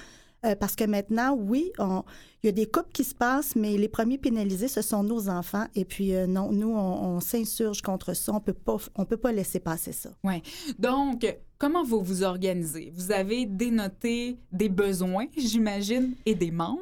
[0.45, 3.89] euh, parce que maintenant, oui, il y a des coupes qui se passent, mais les
[3.89, 5.67] premiers pénalisés, ce sont nos enfants.
[5.75, 8.33] Et puis, euh, non, nous, on, s'insurge contre ça.
[8.33, 10.11] On peut pas, on peut pas laisser passer ça.
[10.25, 10.43] Oui.
[10.79, 11.27] Donc,
[11.59, 12.93] comment vous vous organisez?
[12.95, 16.81] Vous avez dénoté des besoins, j'imagine, et des manques?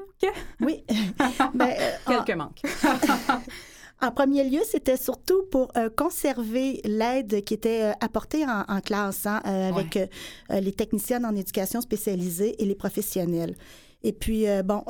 [0.60, 0.84] Oui.
[1.54, 2.62] ben, euh, Quelques manques.
[4.02, 8.80] En premier lieu, c'était surtout pour euh, conserver l'aide qui était euh, apportée en, en
[8.80, 10.60] classe hein, euh, avec Ouais.
[10.60, 13.56] les techniciennes en éducation spécialisée et les professionnels.
[14.02, 14.82] Et puis, bon,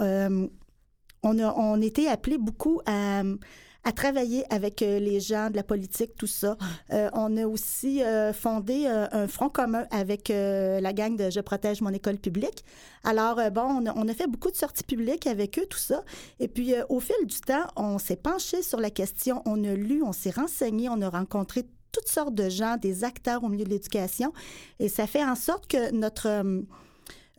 [1.23, 3.23] on a on était appelés beaucoup à,
[3.85, 6.57] à travailler avec euh, les gens de la politique, tout ça.
[6.93, 11.81] Euh, on a aussi euh, fondé un front commun avec la gang de Je protège
[11.81, 12.65] mon école publique.
[13.05, 16.05] Alors, bon, on a, on a fait beaucoup de sorties publiques avec eux, tout ça.
[16.39, 20.03] Et puis, au fil du temps, on s'est penché sur la question, on a lu,
[20.03, 23.71] on s'est renseigné, on a rencontré toutes sortes de gens, des acteurs au milieu de
[23.71, 24.33] l'éducation.
[24.79, 26.43] Et ça fait en sorte que notre...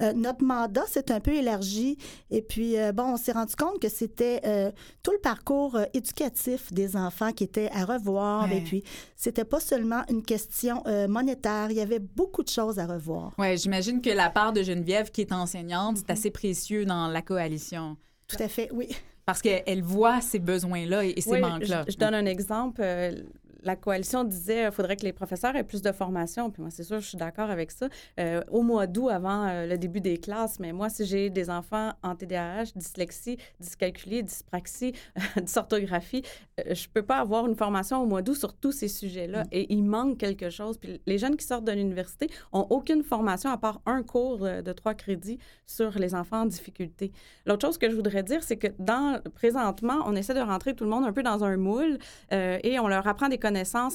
[0.02, 1.97] euh, notre mandat s'est un peu élargi
[2.30, 4.72] et puis, euh, bon, on s'est rendu compte que c'était euh,
[5.04, 8.49] tout le parcours euh, éducatif des enfants qui était à revoir.
[8.49, 8.58] Ouais.
[8.58, 8.84] Et puis,
[9.16, 13.32] c'était pas seulement une question euh, monétaire, il y avait beaucoup de choses à revoir.
[13.38, 17.22] Ouais, j'imagine que la part de Geneviève, qui est enseignante, c'est assez précieux dans la
[17.22, 17.97] coalition.
[18.28, 18.88] Tout à fait, oui.
[19.26, 21.84] Parce qu'elle voit ces besoins-là et, et ces Oui, manques-là.
[21.88, 22.82] Je, je donne un exemple.
[22.84, 23.22] Euh,
[23.64, 26.49] la coalition disait qu'il faudrait que les professeurs aient plus de formation.
[26.49, 27.88] Puis moi, c'est sûr, je suis d'accord avec ça.
[28.20, 31.49] Euh, au mois d'août, avant euh, le début des classes, mais moi, si j'ai des
[31.49, 34.93] enfants en TDAH, dyslexie, dyscalculie, dyspraxie,
[35.41, 36.24] dysorthographie,
[36.59, 39.43] euh, je peux pas avoir une formation au mois d'août sur tous ces sujets-là.
[39.51, 40.78] Et il manque quelque chose.
[40.78, 44.62] Puis les jeunes qui sortent de l'université ont aucune formation à part un cours euh,
[44.62, 47.12] de trois crédits sur les enfants en difficulté.
[47.45, 50.84] L'autre chose que je voudrais dire, c'est que dans présentement, on essaie de rentrer tout
[50.84, 51.97] le monde un peu dans un moule
[52.34, 53.51] euh, et on leur apprend des connaissances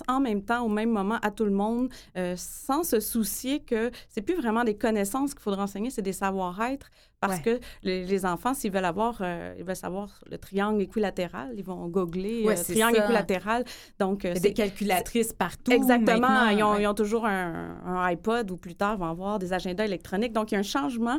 [0.09, 3.91] en même temps, au même moment, à tout le monde, euh, sans se soucier que
[4.09, 6.89] c'est plus vraiment des connaissances qu'il faudra enseigner, c'est des savoir-être.
[7.21, 7.43] Parce Ouais.
[7.43, 11.65] que les, les enfants, s'ils veulent avoir, euh, ils veulent savoir le triangle équilatéral, ils
[11.65, 13.05] vont googler Ouais, euh, triangle ça.
[13.05, 13.65] équilatéral.
[13.99, 15.73] Donc, c'est des calculatrices partout.
[15.73, 16.49] Exactement.
[16.51, 16.83] Ils ont, Ouais.
[16.83, 20.33] ils ont toujours un, un iPod ou plus tard vont avoir des agendas électroniques.
[20.35, 21.19] Donc, il y a un changement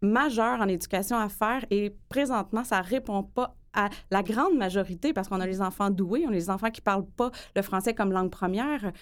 [0.00, 5.28] majeur en éducation à faire et présentement, ça répond pas à la grande majorité parce
[5.28, 8.12] qu'on a les enfants doués, on a les enfants qui parlent pas le français comme
[8.12, 8.92] langue première.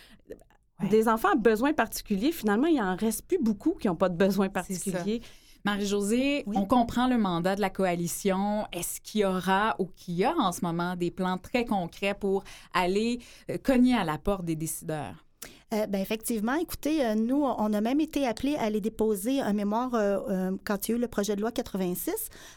[0.80, 0.88] Ouais.
[0.90, 4.16] Des enfants à besoins particuliers, finalement, il en reste plus beaucoup qui n'ont pas de
[4.16, 5.22] besoins particuliers.
[5.64, 6.56] Marie-Josée, Oui.
[6.58, 8.66] on comprend le mandat de la coalition.
[8.72, 12.14] Est-ce qu'il y aura ou qu'il y a en ce moment des plans très concrets
[12.14, 13.18] pour aller
[13.50, 15.25] euh, cogner à la porte des décideurs?
[15.74, 19.52] Euh, ben effectivement, écoutez, euh, nous, on a même été appelés à aller déposer un
[19.52, 22.12] mémoire euh, euh, quand il y a eu le projet de loi 86.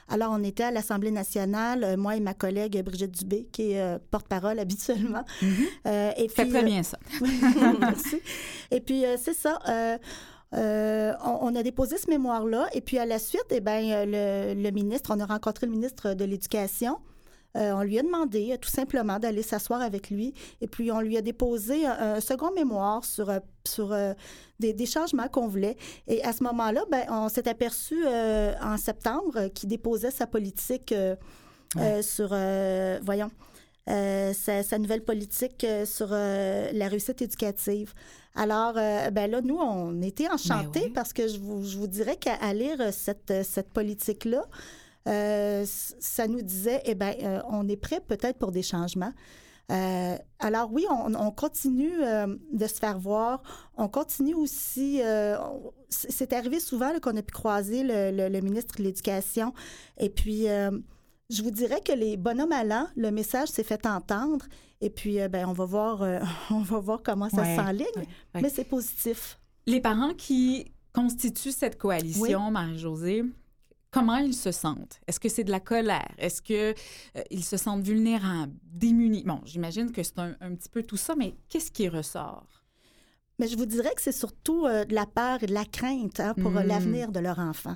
[0.09, 4.59] Alors, on était à l'Assemblée nationale, moi et ma collègue Brigitte Dubé, qui est porte-parole
[4.65, 5.23] habituellement.
[5.85, 6.99] Et puis, très bien ça.
[7.79, 8.21] Merci.
[8.69, 9.57] Et puis, c'est ça.
[10.53, 12.67] euh, on, on a déposé ce mémoire-là.
[12.73, 15.71] Et puis, à la suite, eh ben, euh, le, le ministre, on a rencontré le
[15.71, 16.97] ministre de l'Éducation.
[17.57, 20.33] Euh, on lui a demandé euh, tout simplement d'aller s'asseoir avec lui.
[20.61, 24.13] Et puis, on lui a déposé un, un second mémoire sur, euh, sur euh,
[24.59, 25.75] des, des changements qu'on voulait.
[26.07, 30.93] Et à ce moment-là, ben, on s'est aperçu euh, en septembre qu'il déposait sa politique
[32.01, 32.29] sur,
[33.03, 33.31] voyons,
[33.89, 37.93] euh, sa, sa nouvelle politique euh, sur euh, la réussite éducative.
[38.35, 40.91] Alors, ben là, nous, on était enchantés Ben oui.
[40.93, 44.45] parce que je vous, je vous dirais qu'à lire cette, cette politique-là,
[45.07, 47.13] euh, ça nous disait, eh bien,
[47.49, 49.13] on est prêt peut-être pour des changements.
[49.71, 53.43] Euh, alors oui, on, on continue euh, de se faire voir.
[53.77, 54.99] On continue aussi.
[55.03, 55.37] euh,
[55.89, 59.53] c'est arrivé souvent qu'on a pu croiser le, le- le ministre de l'Éducation.
[59.99, 60.71] Et puis, euh,
[61.29, 64.45] je vous dirais que les bonhommes allants, le message s'est fait entendre.
[64.81, 66.19] Et puis, euh, ben, on va voir, euh,
[66.49, 67.85] on va voir comment ça Ouais, s'enligne.
[67.95, 68.41] ouais, ouais.
[68.41, 69.39] Mais c'est positif.
[69.67, 73.23] Les parents qui constituent cette coalition, Marie-Josée,
[73.91, 74.99] comment ils se sentent?
[75.07, 76.11] Est-ce que c'est de la colère?
[76.17, 76.73] Est-ce que
[77.17, 79.23] euh, ils se sentent vulnérables, démunis?
[79.23, 82.47] Bon, j'imagine que c'est un, un petit peu tout ça, mais qu'est-ce qui ressort?
[83.39, 86.19] Mais je vous dirais que c'est surtout euh, de la peur et de la crainte
[86.19, 86.67] hein, pour euh, Mm.
[86.67, 87.75] l'avenir de leur enfant.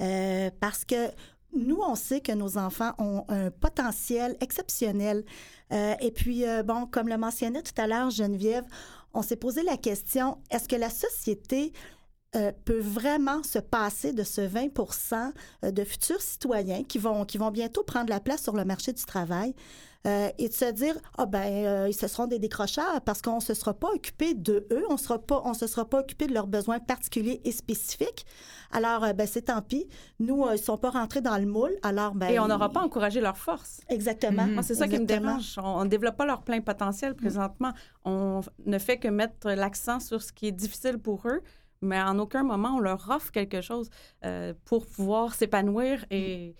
[0.00, 1.10] Euh, parce que
[1.54, 5.22] nous, on sait que nos enfants ont un potentiel exceptionnel.
[5.70, 8.64] Euh, et puis, euh, bon, comme le mentionnait tout à l'heure Geneviève,
[9.12, 11.74] on s'est posé la question, est-ce que la société
[12.34, 14.68] euh, peut vraiment se passer de ce 20
[15.64, 18.92] euh, de futurs citoyens qui vont, qui vont bientôt prendre la place sur le marché
[18.92, 19.54] du travail
[20.06, 23.36] euh, et de se dire, ah ben, euh, ils se seront des décrocheurs parce qu'on
[23.36, 26.26] ne se sera pas occupé de eux, on sera pas, on se sera pas occupé
[26.26, 28.24] de leurs besoins particuliers et spécifiques.
[28.72, 29.86] Alors, ben, c'est tant pis.
[30.18, 31.76] Nous, ils ne sont pas rentrés dans le moule.
[31.82, 33.82] Alors, ben, Et on n'aura pas encouragé leur force.
[33.90, 34.46] Exactement.
[34.62, 35.56] C'est ça qui me dérange.
[35.62, 37.72] On ne développe pas leur plein potentiel présentement.
[38.04, 41.42] On ne fait que mettre l'accent sur ce qui est difficile pour eux,
[41.82, 43.90] mais en aucun moment on leur offre quelque chose
[44.24, 46.54] euh, pour pouvoir s'épanouir et,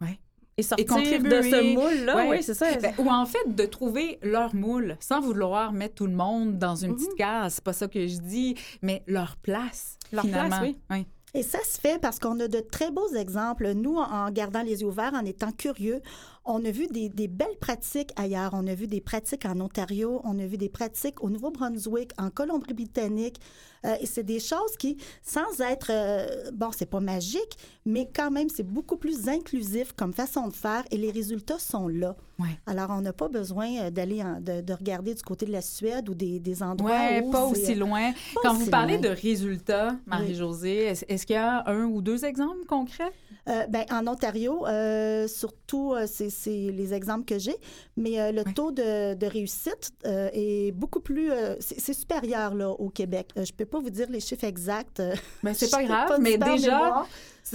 [0.00, 0.18] Ouais.
[0.56, 1.28] et sortir contribuer.
[1.38, 2.16] de ce moule-là.
[2.16, 2.28] Ouais.
[2.30, 2.66] Oui, c'est ça.
[2.76, 6.76] Ben, ou en fait, de trouver leur moule, sans vouloir mettre tout le monde dans
[6.76, 7.54] une petite case.
[7.54, 10.60] C'est pas ça que je dis, mais leur place, Leur place, finalement.
[10.62, 10.78] oui.
[10.90, 11.06] Oui.
[11.36, 13.72] Et ça se fait parce qu'on a de très beaux exemples.
[13.74, 16.00] Nous, en gardant les yeux ouverts, en étant curieux,
[16.44, 18.50] on a vu des, des, belles pratiques ailleurs.
[18.52, 22.30] On a vu des pratiques en Ontario, on a vu des pratiques au Nouveau-Brunswick, en
[22.30, 23.40] Colombie-Britannique.
[23.84, 28.30] Euh, et c'est des choses qui, sans être, euh, bon, c'est pas magique, mais quand
[28.30, 32.16] même, c'est beaucoup plus inclusif comme façon de faire et les résultats sont là.
[32.38, 32.58] Ouais.
[32.66, 36.08] Alors, on n'a pas besoin euh, d'aller de, de, regarder du côté de la Suède
[36.08, 38.12] ou des, des endroits ouais, où pas aussi loin.
[38.12, 39.10] pas Quand aussi vous parlez loin.
[39.10, 43.12] de résultats, Marie-Josée, est-ce est qu'il y a un ou deux exemples concrets?
[43.46, 47.56] Euh, ben, en Ontario, euh, surtout, euh, c'est c'est les exemples que j'ai,
[47.96, 52.70] mais euh, le taux de, de réussite euh, est beaucoup plus, euh, c'est supérieur là,
[52.70, 53.30] au Québec.
[53.36, 55.02] Je peux pas vous dire les chiffres exacts.
[55.42, 57.04] Ben, c'est pas grave, mais déjà,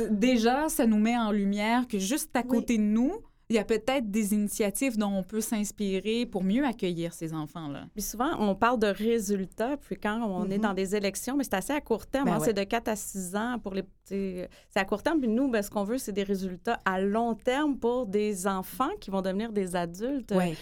[0.09, 2.47] déjà, ça nous met en lumière que juste à Oui.
[2.47, 3.11] côté de nous,
[3.50, 7.88] il y a peut-être des initiatives dont on peut s'inspirer pour mieux accueillir ces enfants-là.
[7.95, 10.62] Puis souvent, on parle de résultats, puis quand on est Mhm.
[10.62, 12.26] dans des élections, mais c'est assez à court terme.
[12.26, 12.45] Ben hein, ouais.
[12.45, 13.84] C'est de 4 à 6 ans pour les.
[14.06, 15.20] C'est c'est à court terme.
[15.20, 18.89] Puis nous, ben, ce qu'on veut, c'est des résultats à long terme pour des enfants
[19.00, 20.56] qui vont devenir des adultes Ouais.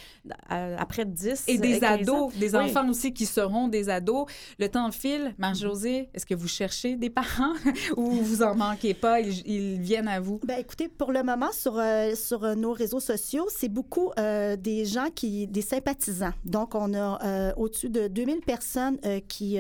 [0.52, 2.28] euh, après 10 Et des 15 ans.
[2.28, 2.62] ados, des Oui.
[2.62, 4.28] enfants aussi qui seront des ados.
[4.60, 5.34] Le temps file.
[5.38, 7.54] Marie-Josée, est-ce que vous cherchez des parents
[7.98, 9.20] ou vous en manquez pas?
[9.20, 10.40] Ils, ils viennent à vous?
[10.46, 14.86] Ben, écoutez, pour le moment, sur, euh, sur nos réseaux sociaux, c'est beaucoup euh, des
[14.86, 16.34] gens qui, des sympathisants.
[16.46, 19.58] Donc, on a euh, au-dessus de 2000 personnes euh, qui,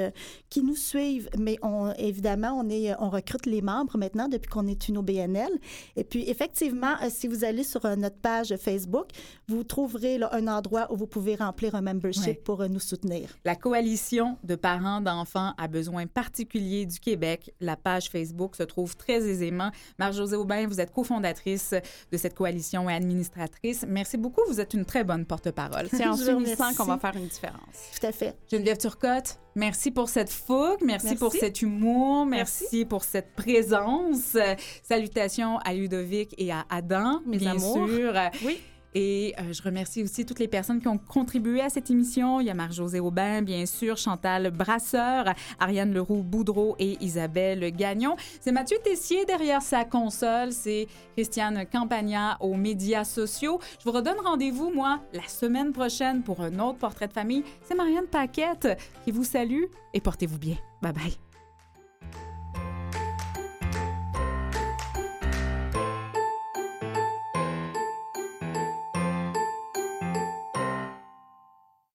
[0.49, 4.67] qui nous suivent, mais on, évidemment, on, est, on recrute les membres maintenant depuis qu'on
[4.67, 5.49] est une OBNL.
[5.95, 9.07] Et puis, effectivement, si vous allez sur notre page Facebook,
[9.47, 12.41] vous trouverez là, un endroit où vous pouvez remplir un membership Ouais.
[12.43, 13.29] pour nous soutenir.
[13.45, 18.95] La Coalition de parents d'enfants à besoins particuliers du Québec, la page Facebook se trouve
[18.95, 19.71] très aisément.
[19.99, 21.73] Marie-Josée Aubin, vous êtes cofondatrice
[22.11, 23.85] de cette coalition et administratrice.
[23.87, 24.41] Merci beaucoup.
[24.47, 25.87] Vous êtes une très bonne porte-parole.
[25.91, 27.75] C'est en s'unissant qu'on va faire une différence.
[27.99, 28.35] Tout à fait.
[28.51, 31.15] Geneviève Turcotte, merci pour cette fougue, merci, Merci.
[31.19, 32.85] pour cet humour, merci, Merci.
[32.85, 34.37] pour cette présence.
[34.83, 37.87] Salutations à Ludovic et à Adam, Mes bien amours.
[37.87, 38.13] sûr.
[38.45, 38.59] Oui.
[38.95, 42.39] Et euh, je remercie aussi toutes les personnes qui ont contribué à cette émission.
[42.39, 48.15] Il y a Marc-José Aubin, bien sûr, Chantal Brasseur, Ariane Leroux-Boudreau et Isabelle Gagnon.
[48.41, 50.51] C'est Mathieu Tessier derrière sa console.
[50.51, 53.59] C'est Christiane Campagna aux médias sociaux.
[53.79, 57.43] Je vous redonne rendez-vous, moi, la semaine prochaine pour un autre portrait de famille.
[57.63, 58.67] C'est Marianne Paquette
[59.03, 60.55] qui vous salue et portez-vous bien.
[60.81, 61.26] Bye bye.